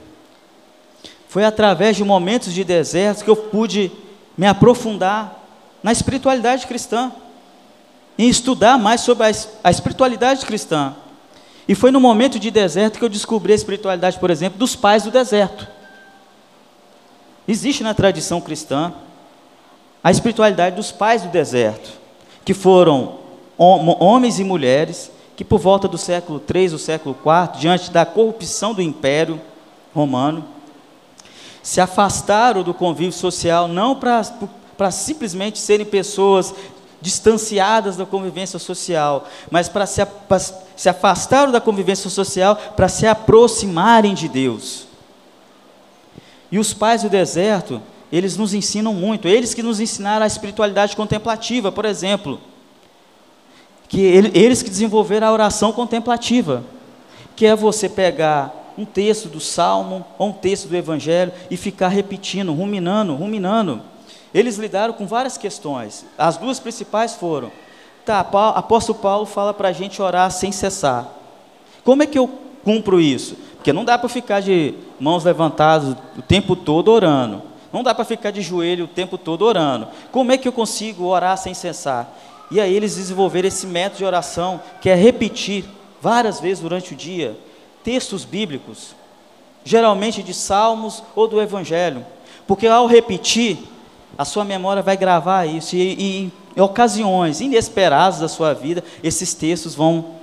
Foi 1.28 1.44
através 1.44 1.96
de 1.96 2.04
momentos 2.04 2.54
de 2.54 2.64
deserto 2.64 3.24
que 3.24 3.30
eu 3.30 3.36
pude 3.36 3.92
me 4.38 4.46
aprofundar 4.46 5.44
na 5.84 5.92
espiritualidade 5.92 6.66
cristã, 6.68 7.12
em 8.18 8.30
estudar 8.30 8.78
mais 8.78 9.02
sobre 9.02 9.28
a, 9.64 9.70
espiritualidade 9.70 10.46
cristã. 10.46 10.96
E 11.68 11.76
foi 11.76 11.92
no 11.92 12.00
momento 12.00 12.40
de 12.40 12.50
deserto 12.50 12.98
que 12.98 13.06
eu 13.06 13.10
descobri 13.10 13.52
a 13.52 13.56
espiritualidade, 13.56 14.18
por 14.20 14.30
exemplo, 14.30 14.58
dos 14.58 14.76
pais 14.76 15.04
do 15.04 15.12
deserto. 15.12 15.68
Existe 17.48 17.84
na 17.84 17.94
tradição 17.94 18.42
cristã 18.42 18.94
a 20.04 20.12
espiritualidade 20.12 20.76
dos 20.76 20.92
pais 20.92 21.22
do 21.24 21.30
deserto, 21.30 21.92
que 22.46 22.54
foram 22.54 23.20
homens 23.58 24.40
e 24.40 24.44
mulheres 24.44 25.12
que 25.38 25.46
por 25.46 25.60
volta 25.60 25.88
do 25.88 26.00
século 26.00 26.42
III 26.54 26.72
ou 26.74 26.80
século 26.80 27.16
IV, 27.16 27.60
diante 27.60 27.92
da 27.92 28.04
corrupção 28.08 28.74
do 28.74 28.82
império 28.82 29.40
romano, 29.94 30.44
se 31.62 31.80
afastaram 31.80 32.64
do 32.64 32.74
convívio 32.74 33.14
social, 33.14 33.68
não 33.68 33.96
para 33.96 34.92
simplesmente 34.92 35.60
serem 35.60 35.86
pessoas 35.86 36.56
distanciadas 37.00 37.96
da 37.96 38.04
convivência 38.04 38.58
social, 38.58 39.28
mas 39.52 39.70
para 39.70 39.86
se, 39.86 40.02
se 40.76 40.90
afastaram 40.90 41.52
da 41.52 41.62
convivência 41.62 42.10
social 42.10 42.56
para 42.76 42.90
se 42.90 43.06
aproximarem 43.06 44.16
de 44.16 44.28
Deus. 44.28 44.88
E 46.52 46.58
os 46.58 46.74
pais 46.74 47.04
do 47.04 47.10
deserto, 47.10 47.80
eles 48.12 48.38
nos 48.38 48.56
ensinam 48.56 48.92
muito, 48.92 49.28
eles 49.28 49.54
que 49.54 49.62
nos 49.62 49.80
ensinaram 49.80 50.24
a 50.24 50.28
espiritualidade 50.28 50.96
contemplativa, 50.96 51.72
por 51.72 51.86
exemplo, 51.86 52.42
que 53.88 54.02
eles 54.02 54.62
que 54.62 54.70
desenvolveram 54.70 55.28
a 55.28 55.32
oração 55.32 55.72
contemplativa, 55.72 56.64
que 57.36 57.46
é 57.46 57.56
você 57.56 57.88
pegar 57.88 58.74
um 58.78 58.86
texto 58.86 59.28
do 59.28 59.40
Salmo 59.40 60.06
ou 60.18 60.30
um 60.30 60.34
texto 60.34 60.68
do 60.68 60.76
Evangelho 60.76 61.32
e 61.50 61.58
ficar 61.58 61.88
repetindo, 61.88 62.54
ruminando, 62.54 63.16
ruminando. 63.16 63.82
Eles 64.34 64.58
lidaram 64.58 64.94
com 64.94 65.08
várias 65.08 65.38
questões. 65.38 66.06
As 66.18 66.38
duas 66.38 66.60
principais 66.60 67.16
foram: 67.16 67.52
tá, 68.06 68.20
apóstolo 68.20 69.00
Paulo 69.00 69.26
fala 69.26 69.54
para 69.54 69.70
a 69.70 69.74
gente 69.74 70.02
orar 70.02 70.30
sem 70.32 70.52
cessar. 70.52 71.08
Como 71.84 72.04
é 72.04 72.06
que 72.06 72.20
eu 72.20 72.30
cumpro 72.64 73.00
isso? 73.00 73.36
Porque 73.56 73.74
não 73.74 73.86
dá 73.86 73.98
para 73.98 74.10
ficar 74.10 74.42
de 74.42 74.74
mãos 75.00 75.24
levantadas 75.24 75.96
o 76.18 76.22
tempo 76.22 76.56
todo 76.56 76.90
orando. 76.90 77.42
Não 77.72 77.84
dá 77.84 77.94
para 77.94 78.06
ficar 78.06 78.32
de 78.32 78.42
joelho 78.42 78.86
o 78.86 78.88
tempo 78.88 79.18
todo 79.18 79.44
orando. 79.44 79.88
Como 80.12 80.32
é 80.32 80.38
que 80.38 80.48
eu 80.48 80.54
consigo 80.54 81.06
orar 81.06 81.38
sem 81.38 81.54
cessar? 81.54 82.14
E 82.50 82.60
aí 82.62 82.74
eles 82.74 82.96
desenvolveram 82.96 83.48
esse 83.48 83.68
método 83.68 83.98
de 83.98 84.06
oração, 84.06 84.62
que 84.82 84.90
é 84.90 84.96
repetir 84.96 85.66
várias 86.02 86.40
vezes 86.40 86.62
durante 86.62 86.94
o 86.94 86.98
dia 86.98 87.38
textos 87.84 88.26
bíblicos, 88.26 88.94
geralmente 89.64 90.22
de 90.22 90.34
salmos 90.34 91.02
ou 91.16 91.26
do 91.26 91.42
evangelho. 91.42 92.06
Porque 92.46 92.68
ao 92.68 92.86
repetir, 92.86 93.60
a 94.18 94.26
sua 94.26 94.44
memória 94.44 94.82
vai 94.82 94.98
gravar 94.98 95.46
isso 95.46 95.76
e, 95.76 95.94
e 95.94 96.32
em 96.58 96.62
ocasiões 96.62 97.40
inesperadas 97.40 98.20
da 98.20 98.28
sua 98.28 98.54
vida, 98.54 98.84
esses 99.02 99.34
textos 99.34 99.74
vão 99.74 100.16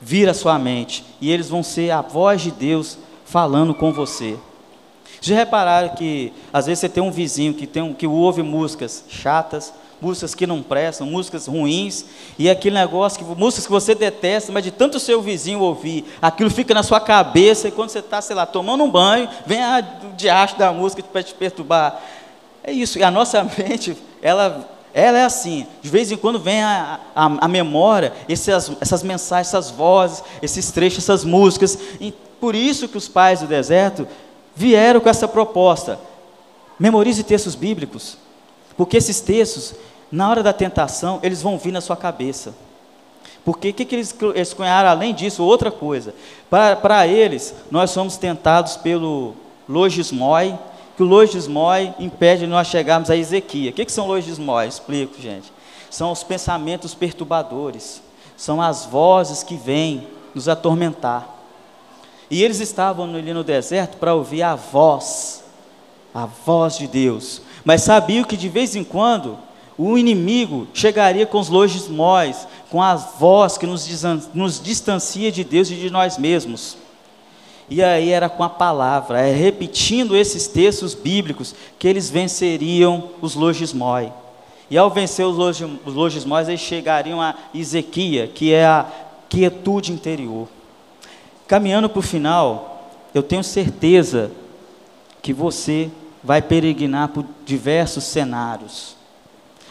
vir 0.00 0.28
à 0.28 0.34
sua 0.34 0.58
mente 0.58 1.04
e 1.20 1.30
eles 1.30 1.48
vão 1.48 1.62
ser 1.62 1.90
a 1.90 2.02
voz 2.02 2.42
de 2.42 2.50
Deus 2.50 2.98
falando 3.24 3.74
com 3.74 3.92
você. 3.92 4.36
Já 5.20 5.34
repararam 5.34 5.90
que 5.90 6.32
às 6.52 6.66
vezes 6.66 6.80
você 6.80 6.88
tem 6.88 7.02
um 7.02 7.10
vizinho 7.10 7.54
que, 7.54 7.66
tem 7.66 7.82
um, 7.82 7.94
que 7.94 8.06
ouve 8.06 8.42
músicas 8.42 9.04
chatas, 9.08 9.72
músicas 10.00 10.34
que 10.34 10.46
não 10.46 10.62
prestam, 10.62 11.06
músicas 11.06 11.46
ruins, 11.46 12.04
e 12.38 12.48
aquele 12.48 12.76
negócio, 12.76 13.18
que, 13.18 13.24
músicas 13.24 13.66
que 13.66 13.72
você 13.72 13.94
detesta, 13.94 14.52
mas 14.52 14.64
de 14.64 14.70
tanto 14.70 15.00
seu 15.00 15.20
vizinho 15.20 15.60
ouvir, 15.60 16.04
aquilo 16.22 16.50
fica 16.50 16.72
na 16.72 16.82
sua 16.82 17.00
cabeça, 17.00 17.68
e 17.68 17.70
quando 17.70 17.90
você 17.90 17.98
está, 17.98 18.20
sei 18.20 18.36
lá, 18.36 18.46
tomando 18.46 18.84
um 18.84 18.90
banho, 18.90 19.28
vem 19.46 19.62
a 19.62 19.80
diacho 20.16 20.58
da 20.58 20.72
música 20.72 21.02
para 21.02 21.22
te 21.22 21.34
perturbar. 21.34 22.00
É 22.62 22.72
isso, 22.72 22.98
e 22.98 23.02
a 23.02 23.10
nossa 23.10 23.42
mente, 23.58 23.96
ela 24.22 24.78
ela 24.94 25.18
é 25.18 25.24
assim, 25.24 25.66
de 25.82 25.88
vez 25.90 26.10
em 26.10 26.16
quando 26.16 26.40
vem 26.40 26.62
a, 26.62 26.98
a, 27.14 27.24
a 27.44 27.48
memória, 27.48 28.12
essas, 28.28 28.72
essas 28.80 29.02
mensagens, 29.02 29.48
essas 29.48 29.70
vozes, 29.70 30.24
esses 30.42 30.72
trechos, 30.72 31.04
essas 31.04 31.24
músicas. 31.24 31.78
E 32.00 32.10
por 32.40 32.54
isso 32.54 32.88
que 32.88 32.96
os 32.96 33.06
pais 33.06 33.40
do 33.40 33.46
deserto 33.46 34.08
vieram 34.56 34.98
com 34.98 35.08
essa 35.08 35.28
proposta. 35.28 36.00
Memorize 36.78 37.22
textos 37.22 37.54
bíblicos, 37.54 38.16
porque 38.78 38.96
esses 38.96 39.20
textos, 39.20 39.74
na 40.10 40.30
hora 40.30 40.40
da 40.40 40.52
tentação, 40.52 41.18
eles 41.20 41.42
vão 41.42 41.58
vir 41.58 41.72
na 41.72 41.80
sua 41.80 41.96
cabeça. 41.96 42.54
Porque 43.44 43.70
o 43.70 43.74
que, 43.74 43.84
que 43.84 43.96
eles, 43.96 44.14
eles 44.36 44.54
cunharam 44.54 44.88
além 44.88 45.12
disso? 45.12 45.42
Outra 45.42 45.72
coisa. 45.72 46.14
Para, 46.48 47.04
eles, 47.08 47.52
nós 47.72 47.90
somos 47.90 48.16
tentados 48.16 48.76
pelo 48.76 49.34
logismoi, 49.68 50.56
que 50.96 51.02
o 51.02 51.06
logismoi 51.06 51.92
impede 51.98 52.46
nós 52.46 52.68
chegarmos 52.68 53.10
a 53.10 53.16
Ezequiel. 53.16 53.72
O 53.72 53.74
que, 53.74 53.84
que 53.84 53.90
são 53.90 54.06
logismoi? 54.06 54.68
Explico, 54.68 55.20
gente. 55.20 55.52
São 55.90 56.12
os 56.12 56.22
pensamentos 56.22 56.94
perturbadores, 56.94 58.00
são 58.36 58.62
as 58.62 58.86
vozes 58.86 59.42
que 59.42 59.56
vêm 59.56 60.06
nos 60.32 60.48
atormentar. 60.48 61.28
E 62.30 62.44
eles 62.44 62.60
estavam 62.60 63.06
ali 63.06 63.32
no 63.32 63.42
deserto 63.42 63.96
para 63.96 64.14
ouvir 64.14 64.42
a 64.42 64.54
voz, 64.54 65.42
a 66.14 66.26
voz 66.26 66.76
de 66.76 66.86
Deus. 66.86 67.42
Mas 67.64 67.82
sabiam 67.82 68.24
que 68.24 68.36
de 68.36 68.48
vez 68.48 68.74
em 68.76 68.84
quando 68.84 69.38
o 69.76 69.96
inimigo 69.96 70.66
chegaria 70.74 71.24
com 71.24 71.38
os 71.38 71.48
logismóis, 71.48 72.48
com 72.70 72.82
a 72.82 72.96
voz 72.96 73.56
que 73.56 73.66
nos, 73.66 73.86
nos 74.34 74.60
distancia 74.60 75.30
de 75.30 75.44
Deus 75.44 75.70
e 75.70 75.74
de 75.74 75.88
nós 75.88 76.18
mesmos. 76.18 76.76
E 77.70 77.82
aí 77.82 78.10
era 78.10 78.28
com 78.28 78.42
a 78.42 78.48
palavra, 78.48 79.20
é 79.20 79.32
repetindo 79.32 80.16
esses 80.16 80.48
textos 80.48 80.94
bíblicos 80.94 81.54
que 81.78 81.86
eles 81.86 82.08
venceriam 82.08 83.10
os 83.20 83.34
logismói. 83.34 84.10
E 84.70 84.76
ao 84.76 84.90
vencer 84.90 85.24
os 85.26 85.36
logismóis, 85.94 86.48
eles 86.48 86.60
chegariam 86.60 87.22
a 87.22 87.34
Ezequia, 87.54 88.26
que 88.26 88.52
é 88.52 88.66
a 88.66 88.86
quietude 89.28 89.92
interior. 89.92 90.48
Caminhando 91.46 91.88
para 91.88 92.00
o 92.00 92.02
final, 92.02 92.90
eu 93.14 93.22
tenho 93.22 93.44
certeza 93.44 94.30
que 95.22 95.32
você 95.32 95.90
vai 96.22 96.42
peregrinar 96.42 97.08
por 97.08 97.24
diversos 97.44 98.04
cenários, 98.04 98.96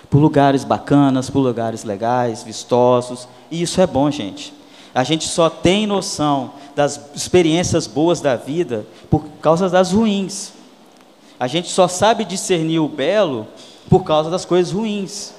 por 0.10 0.20
lugares 0.20 0.64
bacanas, 0.64 1.30
por 1.30 1.40
lugares 1.40 1.84
legais, 1.84 2.44
vistosos, 2.44 3.28
e 3.52 3.62
isso 3.62 3.82
é 3.82 3.88
bom, 3.88 4.10
gente. 4.10 4.54
A 4.94 5.04
gente 5.04 5.28
só 5.28 5.50
tem 5.50 5.86
noção 5.86 6.52
das 6.76 7.00
experiências 7.14 7.86
boas 7.86 8.20
da 8.20 8.36
vida 8.36 8.86
por 9.10 9.24
causa 9.42 9.70
das 9.70 9.92
ruins. 9.92 10.54
A 11.40 11.46
gente 11.46 11.70
só 11.70 11.88
sabe 11.88 12.26
discernir 12.26 12.80
o 12.80 12.88
belo 12.88 13.48
por 13.90 14.04
causa 14.04 14.30
das 14.30 14.44
coisas 14.44 14.74
ruins. 14.74 15.34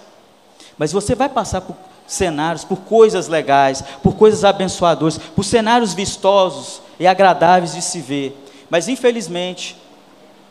Mas 0.77 0.92
você 0.92 1.14
vai 1.14 1.29
passar 1.29 1.61
por 1.61 1.75
cenários, 2.07 2.64
por 2.64 2.79
coisas 2.79 3.27
legais, 3.27 3.83
por 4.03 4.14
coisas 4.14 4.44
abençoadoras, 4.44 5.18
por 5.18 5.44
cenários 5.44 5.92
vistosos 5.92 6.81
e 6.99 7.07
agradáveis 7.07 7.75
de 7.75 7.83
se 7.83 8.01
ver. 8.01 8.37
Mas 8.71 8.88
infelizmente, 8.88 9.77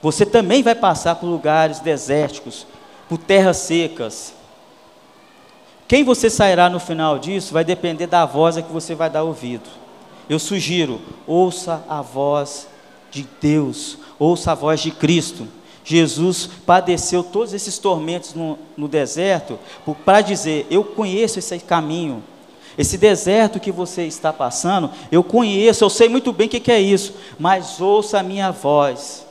você 0.02 0.26
também 0.26 0.62
vai 0.62 0.76
passar 0.76 1.16
por 1.16 1.28
lugares 1.28 1.80
desérticos, 1.80 2.66
por 3.08 3.18
terras 3.18 3.58
secas, 3.58 4.34
quem 5.88 6.04
você 6.04 6.30
sairá 6.30 6.70
no 6.70 6.80
final 6.80 7.18
disso 7.18 7.54
vai 7.54 7.64
depender 7.64 8.08
da 8.08 8.26
voz 8.26 8.58
a 8.58 8.62
que 8.62 8.72
você 8.72 8.94
vai 8.94 9.10
dar 9.10 9.24
ouvido. 9.24 9.70
Eu 10.30 10.38
sugiro, 10.38 11.00
ouça 11.26 11.82
a 11.88 12.02
voz 12.02 12.68
de 13.10 13.26
Deus, 13.40 13.98
ouça 14.20 14.52
a 14.52 14.56
voz 14.56 14.82
de 14.82 14.92
Cristo. 14.92 15.48
Jesus 15.86 16.50
padeceu 16.66 17.24
todos 17.24 17.54
esses 17.54 17.78
tormentos 17.78 18.34
no, 18.34 18.60
no 18.76 18.90
deserto 18.90 19.58
para 20.04 20.20
dizer: 20.20 20.68
Eu 20.70 20.84
conheço 20.84 21.40
esse 21.40 21.58
caminho, 21.60 22.22
esse 22.78 22.98
deserto 22.98 23.58
que 23.58 23.72
você 23.72 24.04
está 24.04 24.34
passando, 24.34 24.92
eu 25.10 25.24
conheço, 25.24 25.86
eu 25.86 25.90
sei 25.90 26.10
muito 26.10 26.34
bem 26.34 26.48
o 26.48 26.50
que, 26.50 26.60
que 26.60 26.72
é 26.72 26.82
isso, 26.82 27.14
mas 27.40 27.80
ouça 27.80 28.20
a 28.20 28.24
minha 28.24 28.52
voz. 28.52 29.26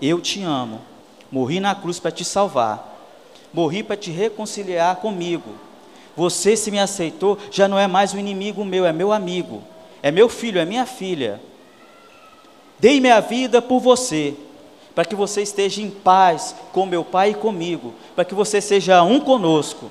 Eu 0.00 0.20
te 0.20 0.42
amo, 0.42 0.80
morri 1.30 1.60
na 1.60 1.74
cruz 1.74 1.98
para 1.98 2.10
te 2.10 2.24
salvar, 2.24 2.98
morri 3.52 3.82
para 3.82 3.96
te 3.96 4.10
reconciliar 4.10 4.96
comigo 4.96 5.70
você, 6.20 6.56
se 6.56 6.70
me 6.70 6.78
aceitou, 6.78 7.38
já 7.50 7.66
não 7.66 7.78
é 7.78 7.86
mais 7.86 8.12
um 8.12 8.18
inimigo 8.18 8.64
meu, 8.64 8.84
é 8.84 8.92
meu 8.92 9.12
amigo, 9.12 9.62
é 10.02 10.10
meu 10.10 10.28
filho, 10.28 10.60
é 10.60 10.64
minha 10.64 10.84
filha. 10.84 11.40
Dei 12.78 13.00
minha 13.00 13.20
vida 13.20 13.62
por 13.62 13.80
você, 13.80 14.34
para 14.94 15.04
que 15.04 15.14
você 15.14 15.42
esteja 15.42 15.80
em 15.80 15.90
paz 15.90 16.54
com 16.72 16.84
meu 16.84 17.04
Pai 17.04 17.30
e 17.30 17.34
comigo, 17.34 17.94
para 18.14 18.24
que 18.24 18.34
você 18.34 18.60
seja 18.60 19.02
um 19.02 19.20
conosco. 19.20 19.90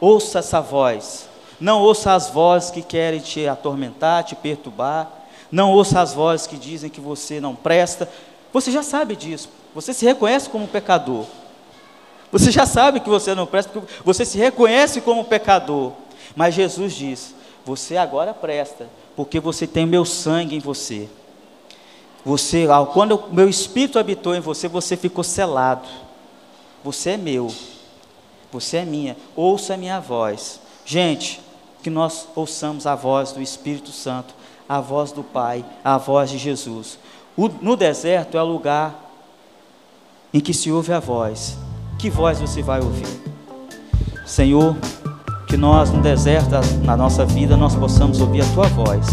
Ouça 0.00 0.40
essa 0.40 0.60
voz, 0.60 1.28
não 1.60 1.80
ouça 1.80 2.12
as 2.12 2.28
vozes 2.28 2.70
que 2.70 2.82
querem 2.82 3.20
te 3.20 3.46
atormentar, 3.46 4.24
te 4.24 4.34
perturbar, 4.34 5.10
não 5.50 5.70
ouça 5.70 6.00
as 6.00 6.12
vozes 6.12 6.46
que 6.46 6.56
dizem 6.56 6.90
que 6.90 7.00
você 7.00 7.40
não 7.40 7.54
presta. 7.54 8.08
Você 8.56 8.70
já 8.70 8.82
sabe 8.82 9.14
disso, 9.14 9.50
você 9.74 9.92
se 9.92 10.06
reconhece 10.06 10.48
como 10.48 10.66
pecador. 10.66 11.26
Você 12.32 12.50
já 12.50 12.64
sabe 12.64 13.00
que 13.00 13.08
você 13.10 13.34
não 13.34 13.44
presta, 13.44 13.70
porque 13.70 13.92
você 14.02 14.24
se 14.24 14.38
reconhece 14.38 15.02
como 15.02 15.26
pecador. 15.26 15.92
Mas 16.34 16.54
Jesus 16.54 16.94
diz: 16.94 17.34
Você 17.66 17.98
agora 17.98 18.32
presta, 18.32 18.88
porque 19.14 19.38
você 19.38 19.66
tem 19.66 19.84
meu 19.84 20.06
sangue 20.06 20.56
em 20.56 20.58
você. 20.58 21.06
Você, 22.24 22.66
quando 22.94 23.16
o 23.16 23.34
meu 23.34 23.46
espírito 23.46 23.98
habitou 23.98 24.34
em 24.34 24.40
você, 24.40 24.68
você 24.68 24.96
ficou 24.96 25.22
selado. 25.22 25.86
Você 26.82 27.10
é 27.10 27.16
meu. 27.18 27.52
Você 28.50 28.78
é 28.78 28.84
minha. 28.86 29.18
Ouça 29.36 29.74
a 29.74 29.76
minha 29.76 30.00
voz. 30.00 30.60
Gente, 30.82 31.42
que 31.82 31.90
nós 31.90 32.26
ouçamos 32.34 32.86
a 32.86 32.94
voz 32.94 33.32
do 33.32 33.42
Espírito 33.42 33.92
Santo, 33.92 34.34
a 34.66 34.80
voz 34.80 35.12
do 35.12 35.22
Pai, 35.22 35.62
a 35.84 35.98
voz 35.98 36.30
de 36.30 36.38
Jesus. 36.38 36.98
No 37.36 37.76
deserto 37.76 38.36
é 38.36 38.42
o 38.42 38.46
lugar 38.46 38.94
em 40.32 40.40
que 40.40 40.54
se 40.54 40.72
ouve 40.72 40.92
a 40.92 41.00
voz 41.00 41.58
que 41.98 42.10
voz 42.10 42.40
você 42.40 42.62
vai 42.62 42.80
ouvir? 42.80 43.06
Senhor, 44.26 44.76
que 45.48 45.56
nós 45.56 45.90
no 45.90 46.02
deserto, 46.02 46.50
na 46.84 46.96
nossa 46.96 47.24
vida, 47.24 47.56
nós 47.56 47.74
possamos 47.74 48.20
ouvir 48.20 48.42
a 48.42 48.46
tua 48.52 48.68
voz 48.68 49.06